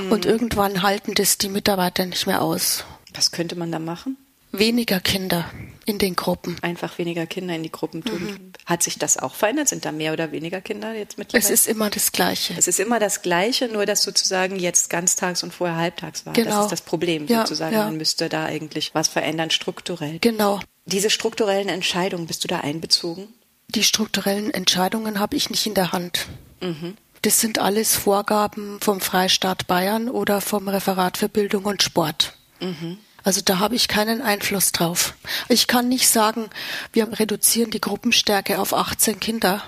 [0.00, 0.12] mhm.
[0.12, 2.84] und irgendwann halten das die Mitarbeiter nicht mehr aus.
[3.12, 4.16] Was könnte man da machen?
[4.52, 5.50] Weniger Kinder
[5.86, 6.58] in den Gruppen.
[6.60, 8.22] Einfach weniger Kinder in die Gruppen tun.
[8.22, 8.52] Mhm.
[8.66, 9.68] Hat sich das auch verändert?
[9.68, 11.42] Sind da mehr oder weniger Kinder jetzt mittlerweile?
[11.42, 12.54] Es ist immer das Gleiche.
[12.56, 16.34] Es ist immer das Gleiche, nur dass sozusagen jetzt ganztags und vorher halbtags war.
[16.34, 16.50] Genau.
[16.50, 17.74] Das ist das Problem ja, sozusagen.
[17.74, 17.84] Ja.
[17.86, 20.18] Man müsste da eigentlich was verändern strukturell.
[20.20, 20.60] Genau.
[20.84, 23.28] Diese strukturellen Entscheidungen, bist du da einbezogen?
[23.68, 26.26] Die strukturellen Entscheidungen habe ich nicht in der Hand.
[26.60, 26.96] Mhm.
[27.22, 32.34] Das sind alles Vorgaben vom Freistaat Bayern oder vom Referat für Bildung und Sport.
[32.60, 32.98] Mhm.
[33.24, 35.14] Also da habe ich keinen Einfluss drauf.
[35.48, 36.50] Ich kann nicht sagen,
[36.92, 39.62] wir reduzieren die Gruppenstärke auf 18 Kinder.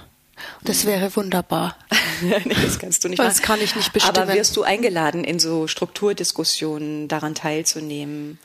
[0.63, 0.89] Das mhm.
[0.89, 1.77] wäre wunderbar.
[2.21, 4.19] nee, das kannst du nicht Das kann ich nicht bestimmen.
[4.19, 8.41] Aber wirst du eingeladen, in so Strukturdiskussionen daran teilzunehmen?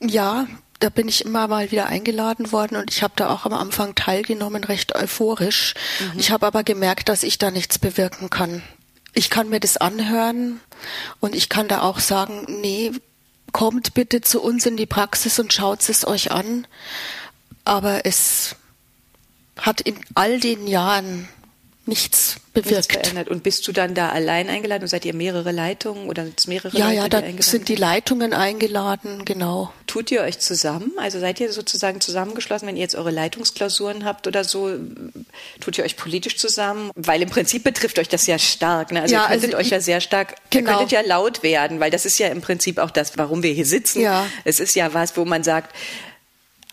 [0.00, 0.46] Ja,
[0.80, 3.94] da bin ich immer mal wieder eingeladen worden und ich habe da auch am Anfang
[3.94, 5.74] teilgenommen, recht euphorisch.
[6.00, 6.20] Mhm.
[6.20, 8.62] Ich habe aber gemerkt, dass ich da nichts bewirken kann.
[9.12, 10.60] Ich kann mir das anhören
[11.20, 12.92] und ich kann da auch sagen, nee,
[13.52, 16.66] kommt bitte zu uns in die Praxis und schaut es euch an.
[17.64, 18.54] Aber es
[19.58, 21.28] hat in all den Jahren
[21.88, 22.92] nichts bewirkt.
[22.92, 23.28] Nichts verändert.
[23.28, 24.82] Und bist du dann da allein eingeladen?
[24.82, 27.68] Und seid ihr mehrere Leitungen oder sind es mehrere Ja, Leute, ja, da die sind
[27.68, 29.72] die Leitungen eingeladen, genau.
[29.86, 30.92] Tut ihr euch zusammen?
[30.98, 34.70] Also seid ihr sozusagen zusammengeschlossen, wenn ihr jetzt eure Leitungsklausuren habt oder so?
[35.60, 36.90] Tut ihr euch politisch zusammen?
[36.94, 38.92] Weil im Prinzip betrifft euch das ja stark.
[38.92, 39.02] Ne?
[39.02, 40.70] Also ja, ihr könntet also euch ja sehr stark, genau.
[40.70, 43.52] ihr könntet ja laut werden, weil das ist ja im Prinzip auch das, warum wir
[43.52, 44.02] hier sitzen.
[44.02, 44.26] Ja.
[44.44, 45.74] Es ist ja was, wo man sagt,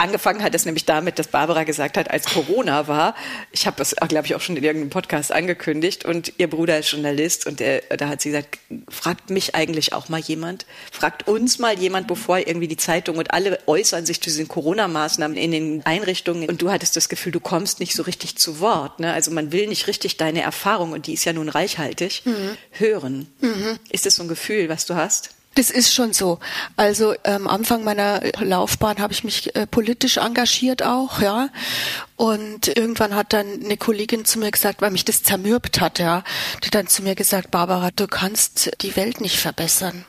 [0.05, 3.15] Angefangen hat es nämlich damit, dass Barbara gesagt hat, als Corona war,
[3.51, 6.91] ich habe das, glaube ich, auch schon in irgendeinem Podcast angekündigt und ihr Bruder ist
[6.91, 11.57] Journalist und der, da hat sie gesagt, fragt mich eigentlich auch mal jemand, fragt uns
[11.57, 15.85] mal jemand, bevor irgendwie die Zeitung und alle äußern sich zu diesen Corona-Maßnahmen in den
[15.87, 18.99] Einrichtungen und du hattest das Gefühl, du kommst nicht so richtig zu Wort.
[18.99, 19.11] Ne?
[19.11, 22.57] Also man will nicht richtig deine Erfahrung, und die ist ja nun reichhaltig, mhm.
[22.73, 23.27] hören.
[23.41, 23.79] Mhm.
[23.89, 25.31] Ist das so ein Gefühl, was du hast?
[25.55, 26.39] Das ist schon so.
[26.75, 31.49] Also am ähm, Anfang meiner Laufbahn habe ich mich äh, politisch engagiert auch, ja.
[32.17, 36.23] Und irgendwann hat dann eine Kollegin zu mir gesagt, weil mich das zermürbt hat, ja,
[36.61, 40.05] die hat dann zu mir gesagt, Barbara, du kannst die Welt nicht verbessern.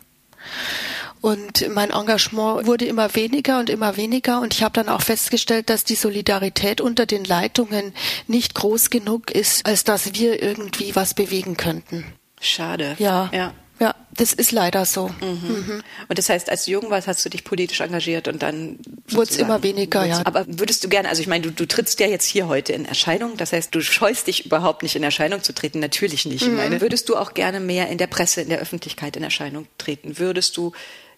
[1.20, 4.40] Und mein Engagement wurde immer weniger und immer weniger.
[4.40, 7.94] Und ich habe dann auch festgestellt, dass die Solidarität unter den Leitungen
[8.26, 12.04] nicht groß genug ist, als dass wir irgendwie was bewegen könnten.
[12.40, 12.96] Schade.
[12.98, 13.30] Ja.
[13.32, 13.54] Ja.
[13.78, 15.08] Ja, das ist leider so.
[15.20, 15.48] Mhm.
[15.48, 15.82] Mhm.
[16.08, 19.30] Und das heißt, als du jung warst, hast du dich politisch engagiert und dann wurde
[19.30, 20.22] es immer weniger, ja.
[20.24, 22.86] Aber würdest du gerne, also ich meine, du, du trittst ja jetzt hier heute in
[22.86, 26.46] Erscheinung, das heißt, du scheust dich überhaupt nicht in Erscheinung zu treten, natürlich nicht.
[26.46, 26.52] Mhm.
[26.52, 29.66] Ich meine, würdest du auch gerne mehr in der Presse, in der Öffentlichkeit in Erscheinung
[29.76, 30.18] treten?
[30.18, 30.72] Würdest du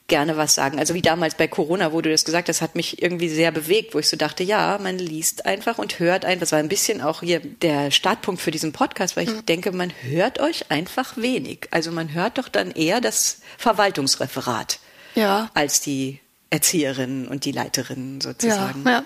[0.08, 0.78] gerne was sagen.
[0.78, 3.94] Also wie damals bei Corona, wo du das gesagt hast, hat mich irgendwie sehr bewegt,
[3.94, 6.40] wo ich so dachte, ja, man liest einfach und hört ein.
[6.40, 9.46] Das war ein bisschen auch hier der Startpunkt für diesen Podcast, weil ich mhm.
[9.46, 11.68] denke, man hört euch einfach wenig.
[11.70, 14.80] Also man hört doch dann eher das Verwaltungsreferat
[15.14, 15.50] ja.
[15.52, 18.84] als die Erzieherinnen und die Leiterinnen sozusagen.
[18.84, 19.04] Ja, ja.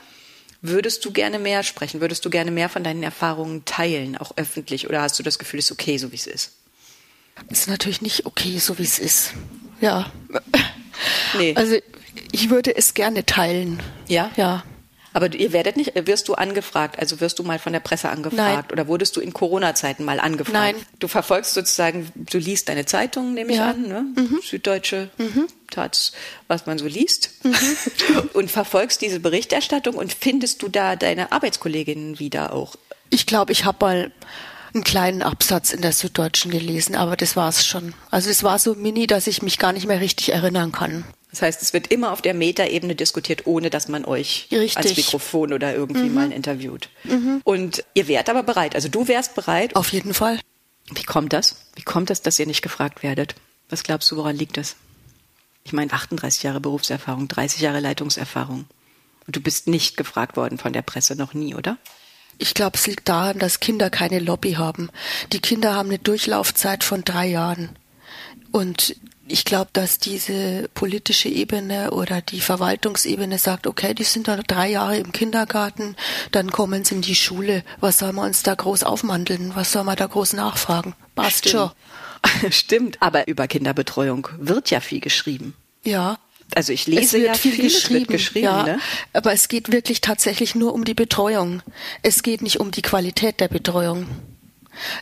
[0.61, 2.01] Würdest du gerne mehr sprechen?
[2.01, 4.89] Würdest du gerne mehr von deinen Erfahrungen teilen, auch öffentlich?
[4.89, 6.53] Oder hast du das Gefühl, es ist okay, so wie es ist?
[7.49, 9.33] Ist natürlich nicht okay, so wie es ist.
[9.81, 10.13] Ja.
[11.39, 11.55] Nee.
[11.57, 11.77] Also
[12.31, 13.81] ich würde es gerne teilen.
[14.09, 14.31] Ja?
[14.37, 14.65] Ja.
[15.15, 18.37] Aber ihr werdet nicht, wirst du angefragt, also wirst du mal von der Presse angefragt
[18.37, 18.73] Nein.
[18.73, 20.55] oder wurdest du in Corona-Zeiten mal angefragt?
[20.55, 20.75] Nein.
[21.01, 23.71] Du verfolgst sozusagen, du liest deine Zeitung, nehme ich ja.
[23.71, 24.07] an, ne?
[24.17, 24.41] Mhm.
[24.43, 25.49] Süddeutsche mhm.
[25.71, 26.13] Taz,
[26.49, 27.55] was man so liest mhm.
[28.33, 32.77] und verfolgst diese Berichterstattung und findest du da deine Arbeitskolleginnen wieder auch?
[33.11, 34.13] Ich glaube, ich habe mal
[34.75, 37.95] einen kleinen Absatz in der Süddeutschen gelesen, aber das war es schon.
[38.11, 41.05] Also es war so mini, dass ich mich gar nicht mehr richtig erinnern kann.
[41.31, 44.77] Das heißt, es wird immer auf der Metaebene diskutiert, ohne dass man euch Richtig.
[44.77, 46.15] als Mikrofon oder irgendwie mhm.
[46.15, 46.91] mal interviewt.
[47.05, 47.41] Mhm.
[47.43, 49.75] Und ihr wärt aber bereit, also du wärst bereit.
[49.75, 50.39] Auf jeden Fall.
[50.91, 51.57] Wie kommt das?
[51.75, 53.35] Wie kommt das, dass ihr nicht gefragt werdet?
[53.71, 54.77] Was glaubst du, woran liegt das?
[55.65, 58.67] Ich meine, 38 Jahre Berufserfahrung, 30 Jahre Leitungserfahrung.
[59.27, 61.79] Und du bist nicht gefragt worden von der Presse, noch nie, oder?
[62.43, 64.91] Ich glaube, es liegt daran, dass Kinder keine Lobby haben.
[65.33, 67.69] Die Kinder haben eine Durchlaufzeit von drei Jahren.
[68.51, 68.97] Und
[69.29, 74.71] ich glaube, dass diese politische Ebene oder die Verwaltungsebene sagt, okay, die sind dann drei
[74.71, 75.95] Jahre im Kindergarten,
[76.33, 77.63] dann kommen sie in die Schule.
[77.79, 79.53] Was soll man uns da groß aufmandeln?
[79.55, 80.97] Was soll man da groß nachfragen?
[81.15, 81.71] Passt schon.
[82.51, 85.55] Stimmt, aber über Kinderbetreuung wird ja viel geschrieben.
[85.85, 86.19] Ja.
[86.55, 88.79] Also ich lese ja viel geschrieben, geschrieben ja, ne?
[89.13, 91.63] aber es geht wirklich tatsächlich nur um die Betreuung.
[92.03, 94.07] Es geht nicht um die Qualität der Betreuung.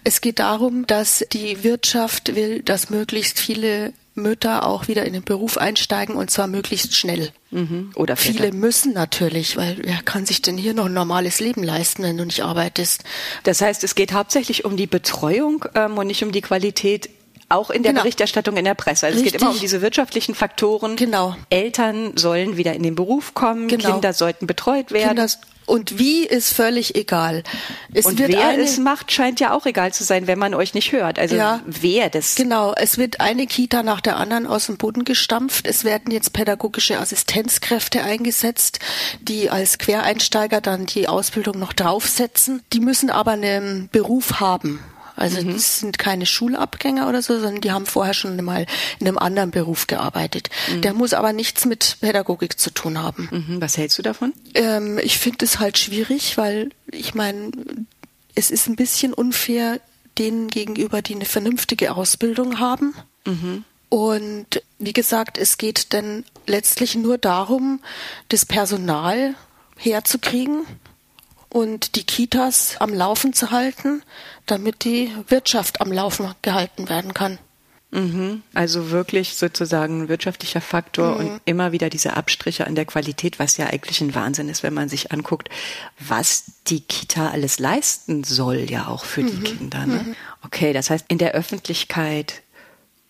[0.04, 5.22] Es geht darum, dass die Wirtschaft will, dass möglichst viele Mütter auch wieder in den
[5.22, 7.30] Beruf einsteigen und zwar möglichst schnell.
[7.50, 7.92] Mhm.
[7.94, 8.34] Oder Väter.
[8.34, 12.16] viele müssen natürlich, weil wer kann sich denn hier noch ein normales Leben leisten, wenn
[12.16, 13.04] du nicht arbeitest?
[13.44, 17.08] Das heißt, es geht hauptsächlich um die Betreuung ähm, und nicht um die Qualität
[17.50, 18.02] auch in der genau.
[18.02, 19.06] Berichterstattung in der Presse.
[19.06, 19.34] Also Richtig.
[19.34, 20.96] es geht immer um diese wirtschaftlichen Faktoren.
[20.96, 21.36] Genau.
[21.50, 23.92] Eltern sollen wieder in den Beruf kommen, genau.
[23.92, 25.08] Kinder sollten betreut werden.
[25.08, 25.28] Kinder
[25.70, 27.44] und wie ist völlig egal.
[27.94, 30.74] Es und wer eine, es macht, scheint ja auch egal zu sein, wenn man euch
[30.74, 31.16] nicht hört.
[31.16, 32.34] Also ja, wer das.
[32.34, 35.68] Genau, es wird eine Kita nach der anderen aus dem Boden gestampft.
[35.68, 38.80] Es werden jetzt pädagogische Assistenzkräfte eingesetzt,
[39.20, 42.62] die als Quereinsteiger dann die Ausbildung noch draufsetzen.
[42.72, 44.80] Die müssen aber einen Beruf haben.
[45.20, 45.52] Also mhm.
[45.52, 48.64] das sind keine Schulabgänger oder so, sondern die haben vorher schon mal
[48.98, 50.48] in einem anderen Beruf gearbeitet.
[50.72, 50.80] Mhm.
[50.80, 53.28] Der muss aber nichts mit Pädagogik zu tun haben.
[53.30, 53.60] Mhm.
[53.60, 54.32] Was hältst du davon?
[54.54, 57.50] Ähm, ich finde es halt schwierig, weil ich meine,
[58.34, 59.80] es ist ein bisschen unfair
[60.16, 62.94] denen gegenüber, die eine vernünftige Ausbildung haben.
[63.26, 63.64] Mhm.
[63.90, 67.80] Und wie gesagt, es geht dann letztlich nur darum,
[68.30, 69.34] das Personal
[69.76, 70.64] herzukriegen
[71.50, 74.02] und die Kitas am Laufen zu halten,
[74.46, 77.38] damit die Wirtschaft am Laufen gehalten werden kann.
[77.92, 78.42] Mhm.
[78.54, 81.16] Also wirklich sozusagen ein wirtschaftlicher Faktor mhm.
[81.16, 84.74] und immer wieder diese Abstriche an der Qualität, was ja eigentlich ein Wahnsinn ist, wenn
[84.74, 85.48] man sich anguckt,
[85.98, 89.30] was die Kita alles leisten soll, ja auch für mhm.
[89.30, 89.86] die Kinder.
[89.86, 90.04] Ne?
[90.06, 90.16] Mhm.
[90.44, 92.42] Okay, das heißt, in der Öffentlichkeit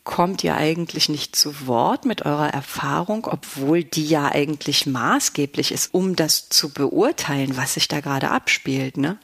[0.05, 5.93] kommt ihr eigentlich nicht zu Wort mit eurer Erfahrung, obwohl die ja eigentlich maßgeblich ist,
[5.93, 8.97] um das zu beurteilen, was sich da gerade abspielt.
[8.97, 9.19] Ne?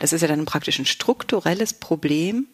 [0.00, 2.46] Das ist ja dann praktisch ein strukturelles Problem,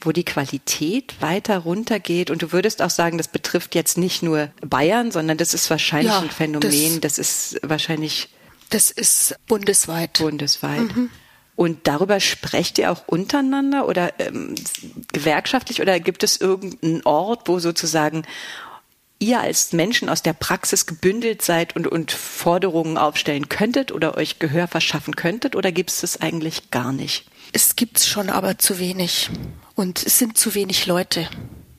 [0.00, 2.30] wo die Qualität weiter runtergeht.
[2.30, 6.12] Und du würdest auch sagen, das betrifft jetzt nicht nur Bayern, sondern das ist wahrscheinlich
[6.12, 8.28] ja, ein Phänomen, das, das, ist wahrscheinlich.
[8.70, 10.18] Das ist bundesweit.
[10.18, 10.96] Bundesweit.
[10.96, 11.10] Mhm.
[11.56, 14.54] Und darüber sprecht ihr auch untereinander oder ähm,
[15.12, 18.24] gewerkschaftlich oder gibt es irgendeinen Ort, wo sozusagen
[19.18, 24.38] ihr als Menschen aus der Praxis gebündelt seid und, und Forderungen aufstellen könntet oder euch
[24.38, 27.24] Gehör verschaffen könntet oder gibt es das eigentlich gar nicht?
[27.52, 29.30] Es gibt es schon, aber zu wenig.
[29.74, 31.28] Und es sind zu wenig Leute,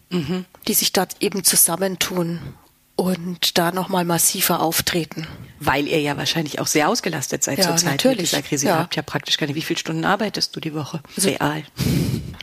[0.10, 0.46] mhm.
[0.68, 2.40] die sich dort eben zusammentun
[2.98, 5.26] und da nochmal massiver auftreten.
[5.60, 8.18] Weil ihr ja wahrscheinlich auch sehr ausgelastet seid Ja, zur Zeit natürlich.
[8.18, 8.66] mit dieser Krise.
[8.68, 8.76] Ja.
[8.76, 11.02] Ihr habt ja praktisch keine, wie viele Stunden arbeitest du die Woche?
[11.18, 11.64] Real.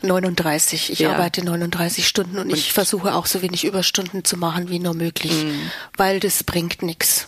[0.03, 0.91] 39.
[0.93, 1.13] Ich Ja.
[1.13, 5.33] arbeite 39 Stunden und, ich versuche auch so wenig Überstunden zu machen wie nur möglich,
[5.45, 5.71] Mhm.
[5.97, 7.27] weil das bringt nichts.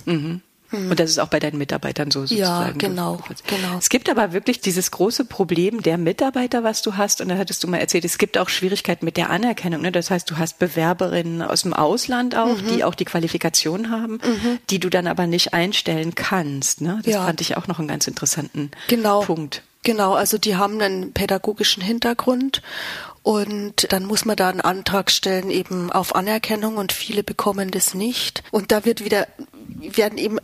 [0.73, 2.79] Und das ist auch bei deinen Mitarbeitern so sozusagen.
[2.79, 3.79] genau, genau.
[3.79, 7.21] Es gibt aber wirklich dieses große Problem der Mitarbeiter, was du hast.
[7.21, 9.83] Und da hattest du mal erzählt, es gibt auch Schwierigkeiten mit der Anerkennung.
[9.83, 9.93] Ne?
[9.93, 12.69] Das heißt, du hast Bewerberinnen aus dem Ausland auch, Mhm.
[12.69, 14.19] die auch die Qualifikation haben,
[14.71, 16.81] die du dann aber nicht einstellen kannst.
[16.81, 17.01] Ne?
[17.05, 17.25] Das Ja.
[17.25, 19.21] fand ich auch noch einen ganz interessanten Genau.
[19.21, 19.63] Punkt.
[19.83, 22.61] Genau, also die haben einen pädagogischen Hintergrund
[23.23, 27.95] und dann muss man da einen Antrag stellen eben auf Anerkennung und viele bekommen das
[27.95, 28.43] nicht.
[28.51, 29.29] Und da wird wieder,
[29.79, 30.39] werden eben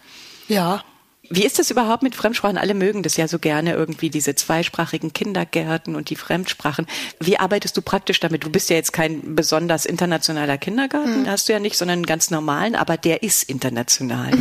[0.47, 0.83] Ja,
[1.29, 2.57] Wie ist das überhaupt mit Fremdsprachen?
[2.57, 6.87] Alle mögen das ja so gerne irgendwie, diese zweisprachigen Kindergärten und die Fremdsprachen.
[7.19, 8.43] Wie arbeitest du praktisch damit?
[8.43, 12.31] Du bist ja jetzt kein besonders internationaler Kindergarten, hast du ja nicht, sondern einen ganz
[12.31, 14.31] normalen, aber der ist international.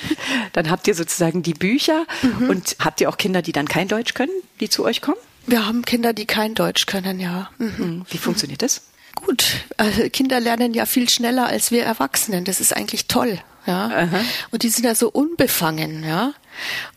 [0.52, 2.06] dann habt ihr sozusagen die Bücher
[2.48, 5.18] und habt ihr auch Kinder, die dann kein Deutsch können, die zu euch kommen?
[5.46, 7.50] wir haben Kinder, die kein Deutsch können, ja.
[7.58, 8.04] Mhm.
[8.08, 8.82] Wie funktioniert das?
[9.14, 9.44] Gut,
[9.76, 12.44] also Kinder lernen ja viel schneller als wir Erwachsenen.
[12.44, 14.08] Das ist eigentlich toll, ja.
[14.50, 16.32] Und die sind ja so unbefangen, ja.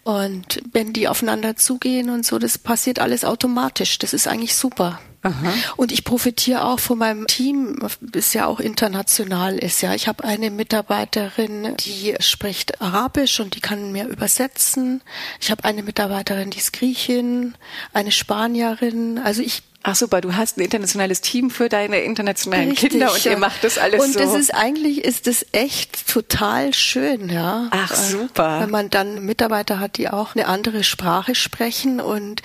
[0.03, 3.97] Und wenn die aufeinander zugehen und so, das passiert alles automatisch.
[3.97, 4.99] Das ist eigentlich super.
[5.75, 9.82] Und ich profitiere auch von meinem Team, das ja auch international ist.
[9.82, 15.01] Ja, ich habe eine Mitarbeiterin, die spricht Arabisch und die kann mir übersetzen.
[15.41, 17.56] Ich habe eine Mitarbeiterin, die ist Griechin,
[17.93, 19.17] eine Spanierin.
[19.17, 23.26] Also ich Ach super, du hast ein internationales Team für deine internationalen Richtig, Kinder und
[23.26, 23.38] ihr ja.
[23.38, 24.19] macht das alles und so.
[24.19, 27.69] das ist eigentlich ist das echt total schön, ja.
[27.71, 28.60] Ach, Äh, super.
[28.60, 32.41] Wenn man dann Mitarbeiter hat, die auch eine andere Sprache sprechen und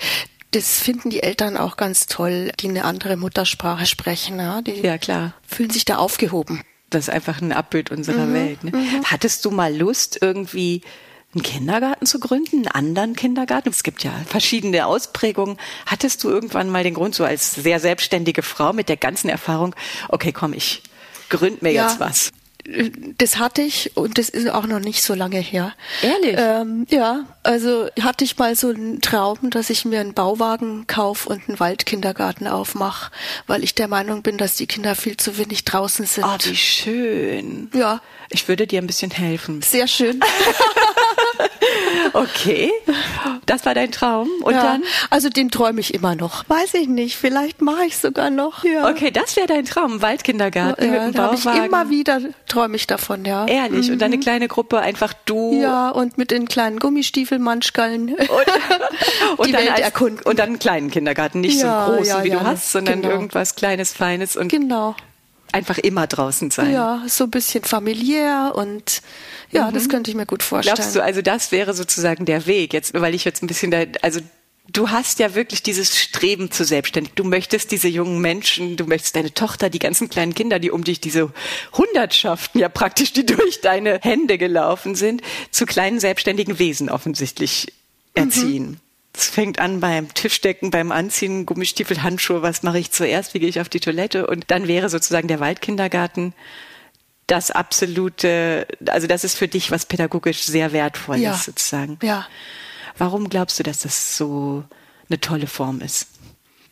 [0.51, 4.61] das finden die Eltern auch ganz toll, die eine andere Muttersprache sprechen, ja.
[4.61, 5.33] Die ja, klar.
[5.45, 6.61] fühlen sich da aufgehoben.
[6.91, 8.63] Das ist einfach ein Abbild unserer Welt.
[8.63, 8.71] Ne?
[9.03, 10.81] Hattest du mal Lust, irgendwie
[11.33, 13.69] einen Kindergarten zu gründen, einen anderen Kindergarten?
[13.69, 15.57] Es gibt ja verschiedene Ausprägungen.
[15.85, 19.75] Hattest du irgendwann mal den Grund, so als sehr selbstständige Frau mit der ganzen Erfahrung,
[20.09, 20.83] okay, komm, ich
[21.29, 21.87] gründ mir Ja.
[21.87, 22.31] jetzt was?
[23.17, 25.73] Das hatte ich und das ist auch noch nicht so lange her.
[26.01, 26.35] Ehrlich?
[26.37, 31.27] Ähm, ja, also hatte ich mal so einen Traum, dass ich mir einen Bauwagen kaufe
[31.27, 33.11] und einen Waldkindergarten aufmache,
[33.47, 36.23] weil ich der Meinung bin, dass die Kinder viel zu wenig draußen sind.
[36.23, 37.69] Oh, wie schön.
[37.73, 38.01] Ja.
[38.29, 39.61] Ich würde dir ein bisschen helfen.
[39.61, 40.19] Sehr schön.
[42.13, 42.71] Okay.
[43.45, 44.29] Das war dein Traum.
[44.41, 44.83] Und ja, dann?
[45.09, 46.47] Also den träume ich immer noch.
[46.49, 47.17] Weiß ich nicht.
[47.17, 48.63] Vielleicht mache ich sogar noch.
[48.63, 48.89] Ja.
[48.89, 50.01] Okay, das wäre dein Traum.
[50.01, 52.21] Waldkindergarten mit Ja, da habe ich immer wieder
[52.53, 53.45] träume ich davon, ja.
[53.47, 53.89] Ehrlich.
[53.91, 55.59] Und dann eine kleine Gruppe, einfach du.
[55.59, 58.09] Ja, und mit den kleinen Gummistiefelmanschgallen.
[59.37, 60.21] und die dann Welt als, erkunden.
[60.23, 63.15] Und dann einen kleinen Kindergarten, nicht so Ja, einen großen, wie du hast, sondern genau.
[63.15, 64.95] irgendwas Kleines, Feines und genau.
[65.53, 66.73] Einfach immer draußen sein.
[66.73, 69.01] Ja, so ein bisschen familiär und
[69.51, 70.73] ja, das könnte ich mir gut vorstellen.
[70.73, 70.77] Mhm.
[70.77, 73.83] Glaubst du, also das wäre sozusagen der Weg, jetzt, weil ich jetzt ein bisschen da,
[74.01, 74.19] also
[74.67, 77.13] du hast ja wirklich dieses Streben zu selbstständig.
[77.13, 80.83] Du möchtest diese jungen Menschen, du möchtest deine Tochter, die ganzen kleinen Kinder, die um
[80.83, 81.31] dich, diese
[81.73, 87.73] Hundertschaften ja praktisch, die durch deine Hände gelaufen sind, zu kleinen selbstständigen Wesen offensichtlich
[88.15, 88.79] erziehen.
[89.15, 93.49] Es fängt an beim Tischdecken, beim Anziehen, Gummistiefel, Handschuhe, was mache ich zuerst, wie gehe
[93.49, 96.33] ich auf die Toilette und dann wäre sozusagen der Waldkindergarten
[97.27, 101.33] das absolute, also das ist für dich was pädagogisch sehr wertvolles Ja.
[101.35, 101.97] sozusagen.
[102.01, 102.27] Ja.
[102.97, 104.63] Warum glaubst du, dass das so
[105.09, 106.07] eine tolle Form ist?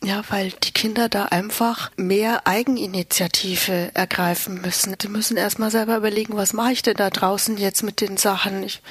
[0.03, 4.95] Ja, weil die Kinder da einfach mehr Eigeninitiative ergreifen müssen.
[4.97, 8.63] Die müssen erstmal selber überlegen, was mache ich denn da draußen jetzt mit den Sachen?
[8.63, 8.81] Ich,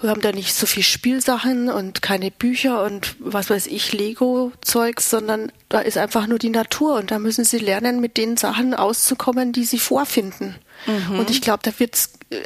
[0.00, 5.10] wir haben da nicht so viel Spielsachen und keine Bücher und was weiß ich, Lego-Zeugs,
[5.10, 8.72] sondern da ist einfach nur die Natur und da müssen sie lernen, mit den Sachen
[8.72, 10.54] auszukommen, die sie vorfinden.
[11.16, 11.96] Und ich glaube, da wird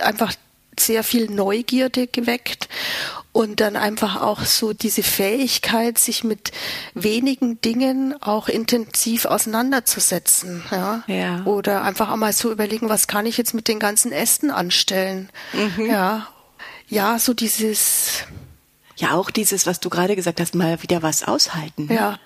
[0.01, 0.33] einfach
[0.81, 2.69] sehr viel Neugierde geweckt
[3.33, 6.53] und dann einfach auch so diese Fähigkeit, sich mit
[6.95, 11.03] wenigen Dingen auch intensiv auseinanderzusetzen, ja.
[11.07, 11.45] Ja.
[11.45, 15.31] Oder einfach auch mal so überlegen, was kann ich jetzt mit den ganzen Ästen anstellen,
[15.53, 15.87] Mhm.
[15.87, 16.29] ja.
[16.89, 18.25] Ja, so dieses,
[18.97, 21.87] Ja, auch dieses, was du gerade gesagt hast, mal wieder was aushalten.
[21.87, 21.95] ne?
[21.95, 22.19] ja.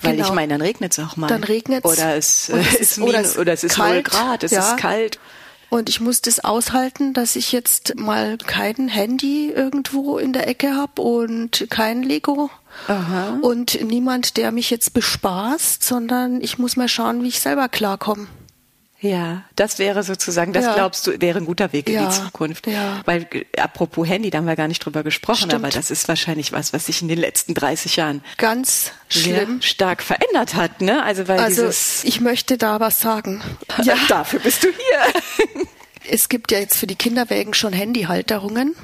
[0.00, 0.28] Weil genau.
[0.28, 1.26] ich meine, dann regnet es auch mal.
[1.26, 1.84] Dann regnet's.
[1.84, 3.94] Oder es, äh, es ist ist- Min- oder es oder es ist kalt.
[3.94, 4.60] 0 Grad, es Ja.
[4.70, 5.18] ist kalt.
[5.70, 10.74] Und ich muss das aushalten, dass ich jetzt mal kein Handy irgendwo in der Ecke
[10.74, 12.50] habe und kein Lego
[12.86, 13.38] Aha.
[13.42, 18.28] und niemand, der mich jetzt bespaßt, sondern ich muss mal schauen, wie ich selber klarkomme.
[19.00, 20.74] Ja, das wäre sozusagen, das Ja.
[20.74, 22.66] glaubst du, wäre ein guter Weg in Ja, die Zukunft.
[22.66, 23.00] ja.
[23.04, 25.54] Weil, äh, apropos Handy, da haben wir gar nicht drüber gesprochen, Stimmt.
[25.54, 29.62] aber das ist wahrscheinlich was, was sich in den letzten 30 Jahren Ganz schlimm.
[29.62, 31.02] stark verändert hat, ne?
[31.04, 33.40] Also, weil Also dieses, ich möchte da was sagen.
[33.84, 35.66] ja, dafür bist du hier.
[36.10, 38.74] Es gibt ja jetzt für die Kinderwägen schon Handyhalterungen.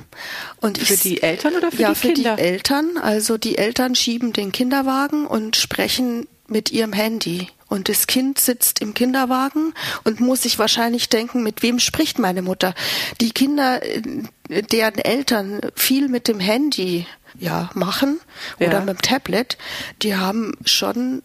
[0.60, 2.36] Und Für die Eltern oder für ja, die für Kinder?
[2.36, 2.98] die Eltern.
[3.00, 7.48] Also die Eltern schieben den Kinderwagen und sprechen mit ihrem Handy.
[7.74, 12.40] Und das Kind sitzt im Kinderwagen und muss sich wahrscheinlich denken, mit wem spricht meine
[12.40, 12.72] Mutter?
[13.20, 17.04] Die Kinder, äh, deren Eltern viel mit dem Handy
[17.36, 18.20] ja, machen
[18.60, 18.80] oder Ja.
[18.82, 19.58] mit dem Tablet,
[20.02, 21.24] die haben schon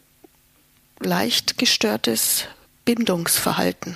[1.00, 2.46] leicht gestörtes
[2.84, 3.96] Bindungsverhalten.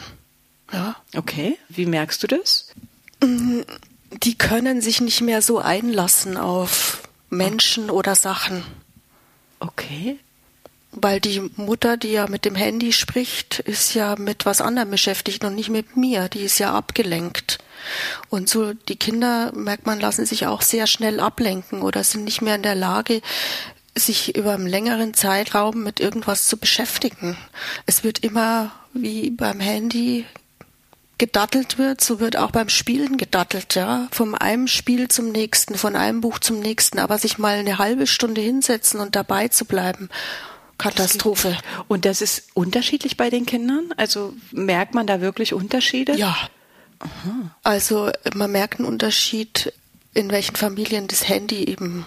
[0.71, 0.95] Ja.
[1.15, 2.67] Okay, wie merkst du das?
[4.21, 7.01] die können sich nicht mehr so einlassen auf
[7.31, 8.63] Menschen oder Sachen.
[9.59, 10.19] Okay.
[10.95, 15.43] Weil die Mutter, die ja mit dem Handy spricht, ist ja mit was anderem beschäftigt
[15.43, 16.29] und nicht mit mir.
[16.29, 17.57] Die ist ja abgelenkt.
[18.29, 22.41] Und so die Kinder, merkt man, lassen sich auch sehr schnell ablenken oder sind nicht
[22.41, 23.21] mehr in der Lage,
[23.95, 27.37] sich über einen längeren Zeitraum mit irgendwas zu beschäftigen.
[27.85, 30.25] Es wird immer wie beim Handy
[31.17, 34.07] gedattelt wird, so wird auch beim Spielen gedattelt, ja.
[34.11, 38.07] Vom einem Spiel zum nächsten, von einem Buch zum nächsten, aber sich mal eine halbe
[38.07, 40.09] Stunde hinsetzen und dabei zu bleiben.
[40.77, 41.57] Katastrophe.
[41.87, 43.93] Und das ist unterschiedlich bei den Kindern?
[43.97, 46.15] Also merkt man da wirklich Unterschiede?
[46.15, 46.35] Ja.
[47.63, 49.73] Also man merkt einen Unterschied,
[50.13, 52.05] in welchen Familien das Handy eben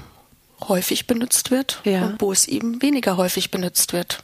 [0.69, 2.05] häufig benutzt wird Ja.
[2.07, 4.23] und wo es eben weniger häufig benutzt wird.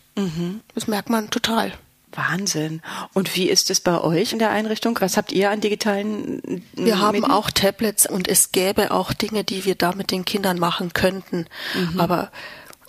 [0.75, 1.73] Das merkt man total.
[2.15, 2.83] Wahnsinn.
[3.15, 4.99] Und wie ist es bei euch in der Einrichtung?
[5.01, 7.31] Was habt ihr an digitalen Wir haben Medien?
[7.31, 11.47] auch Tablets und es gäbe auch Dinge, die wir da mit den Kindern machen könnten.
[11.97, 12.31] Aber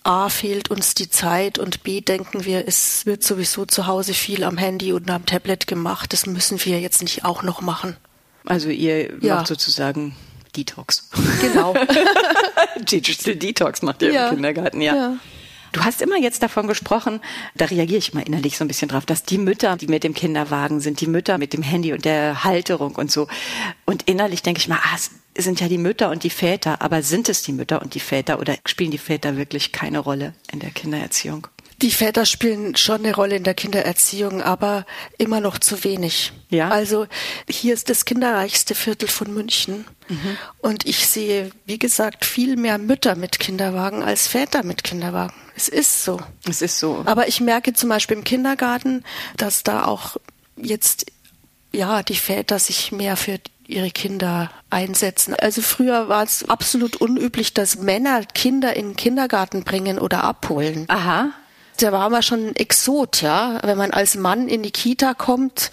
[0.03, 4.43] A fehlt uns die Zeit und B denken wir, es wird sowieso zu Hause viel
[4.43, 6.11] am Handy und am Tablet gemacht.
[6.13, 7.95] Das müssen wir jetzt nicht auch noch machen.
[8.45, 9.35] Also ihr Ja.
[9.35, 10.15] macht sozusagen
[10.57, 11.09] Detox.
[11.41, 11.73] Genau.
[12.79, 14.27] Digital Detox macht ihr Ja.
[14.29, 14.95] im Kindergarten, ja.
[14.95, 15.17] Ja.
[15.71, 17.19] Du hast immer jetzt davon gesprochen,
[17.55, 20.13] da reagiere ich mal innerlich so ein bisschen drauf, dass die Mütter, die mit dem
[20.13, 23.27] Kinderwagen sind, die Mütter mit dem Handy und der Halterung und so.
[23.85, 27.01] Und innerlich denke ich mal, ah, es sind ja die Mütter und die Väter, aber
[27.01, 30.59] sind es die Mütter und die Väter oder spielen die Väter wirklich keine Rolle in
[30.59, 31.47] der Kindererziehung?
[31.81, 34.85] Die Väter spielen schon eine Rolle in der Kindererziehung, aber
[35.17, 36.31] immer noch zu wenig.
[36.49, 36.69] Ja?
[36.69, 37.07] Also
[37.49, 39.85] hier ist das kinderreichste Viertel von München.
[40.59, 45.33] Und ich sehe, wie gesagt, viel mehr Mütter mit Kinderwagen als Väter mit Kinderwagen.
[45.55, 46.19] Es ist so.
[46.47, 47.03] Es ist so.
[47.05, 49.03] Aber ich merke zum Beispiel im Kindergarten,
[49.37, 50.17] dass da auch
[50.55, 51.05] jetzt,
[51.73, 55.33] ja, die Väter sich mehr für ihre Kinder einsetzen.
[55.35, 60.85] Also früher war es absolut unüblich, dass Männer Kinder in den Kindergarten bringen oder abholen.
[60.89, 61.31] Aha.
[61.79, 63.59] Da war man schon ein Exot, ja.
[63.63, 65.71] Wenn man als Mann in die Kita kommt,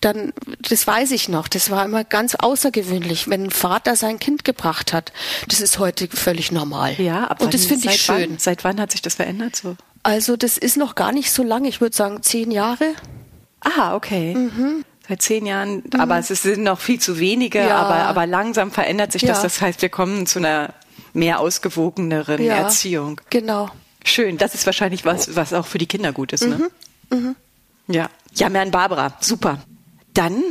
[0.00, 4.44] dann, das weiß ich noch, das war immer ganz außergewöhnlich, wenn ein Vater sein Kind
[4.44, 5.12] gebracht hat.
[5.48, 6.94] Das ist heute völlig normal.
[6.98, 8.30] Ja, aber Und das finde ich schön.
[8.30, 9.76] Wann, seit wann hat sich das verändert so?
[10.02, 12.94] Also das ist noch gar nicht so lange, ich würde sagen zehn Jahre.
[13.60, 14.36] Ah, okay.
[15.08, 17.68] Seit zehn Jahren, aber es sind noch viel zu wenige, Mhm.
[17.68, 17.76] Ja.
[17.76, 19.38] aber, aber langsam verändert sich das.
[19.38, 19.42] Ja.
[19.42, 20.72] Das heißt, wir kommen zu einer
[21.12, 23.20] mehr ausgewogeneren Ja, Erziehung.
[23.30, 23.68] Genau.
[24.04, 26.46] Schön, das ist wahrscheinlich was, was auch für die Kinder gut ist.
[26.46, 26.70] Ne?
[27.10, 27.36] Mhm,
[27.86, 28.08] Ja.
[28.34, 29.58] Ja, Mern Barbara, super.
[30.14, 30.42] Dann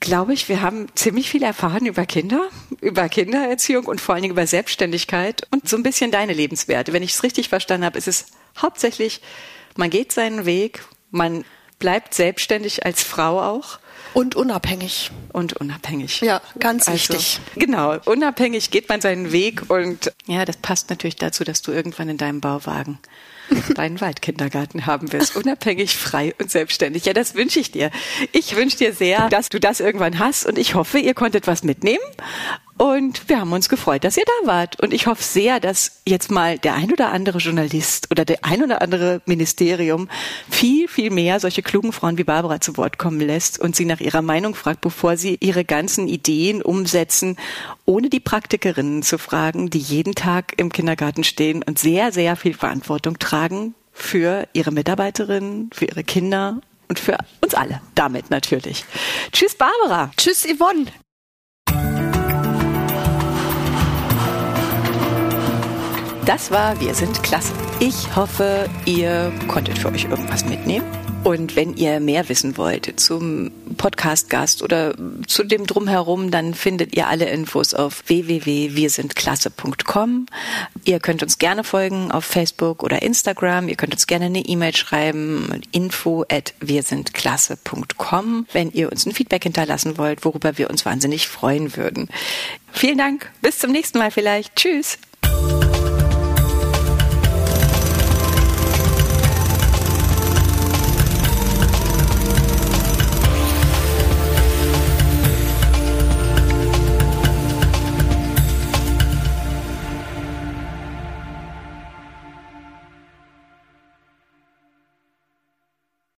[0.00, 2.48] glaube ich, wir haben ziemlich viel erfahren über Kinder,
[2.80, 6.92] über Kindererziehung und vor allen Dingen über Selbstständigkeit und so ein bisschen deine Lebenswerte.
[6.92, 8.26] Wenn ich es richtig verstanden habe, ist es
[8.60, 9.20] hauptsächlich,
[9.76, 11.44] man geht seinen Weg, man
[11.78, 13.78] bleibt selbstständig als Frau auch
[14.14, 15.10] Und unabhängig.
[15.32, 16.20] und unabhängig.
[16.20, 17.40] Ja, ganz Also, wichtig.
[17.56, 22.08] Genau, unabhängig geht man seinen Weg und ja, das passt natürlich dazu, dass du irgendwann
[22.08, 22.98] in deinem Bauwagen
[23.74, 25.36] deinen Waldkindergarten haben wirst.
[25.36, 27.04] Unabhängig, frei und selbstständig.
[27.04, 27.90] Ja, das wünsche ich dir.
[28.32, 31.62] Ich wünsche dir sehr, dass du das irgendwann hast und ich hoffe, ihr konntet was
[31.62, 32.02] mitnehmen
[32.76, 34.80] Und wir haben uns gefreut, dass ihr da wart.
[34.80, 38.64] Und ich hoffe sehr, dass jetzt mal der ein oder andere Journalist oder der ein
[38.64, 40.08] oder andere Ministerium
[40.50, 44.00] viel, viel mehr solche klugen Frauen wie Barbara zu Wort kommen lässt und sie nach
[44.00, 47.36] ihrer Meinung fragt, bevor sie ihre ganzen Ideen umsetzen,
[47.84, 52.54] ohne die Praktikerinnen zu fragen, die jeden Tag im Kindergarten stehen und sehr, sehr viel
[52.54, 57.80] Verantwortung tragen für ihre Mitarbeiterinnen, für ihre Kinder und für uns alle.
[57.94, 58.84] Damit natürlich.
[59.30, 60.10] Tschüss, Barbara.
[60.16, 60.86] Tschüss, Yvonne.
[66.26, 67.52] Das war Wir sind klasse.
[67.80, 70.86] Ich hoffe, ihr konntet für euch irgendwas mitnehmen.
[71.22, 74.94] Und wenn ihr mehr wissen wollt zum Podcast-Gast oder
[75.26, 80.24] zu dem Drumherum, dann findet ihr alle Infos auf www.wirsindklasse.com.
[80.84, 83.68] Ihr könnt uns gerne folgen auf Facebook oder Instagram.
[83.68, 89.42] Ihr könnt uns gerne eine E-Mail schreiben, info at wirsindklasse.com, wenn ihr uns ein Feedback
[89.42, 92.08] hinterlassen wollt, worüber wir uns wahnsinnig freuen würden.
[92.72, 93.30] Vielen Dank.
[93.42, 94.56] Bis zum nächsten Mal vielleicht.
[94.56, 94.96] Tschüss.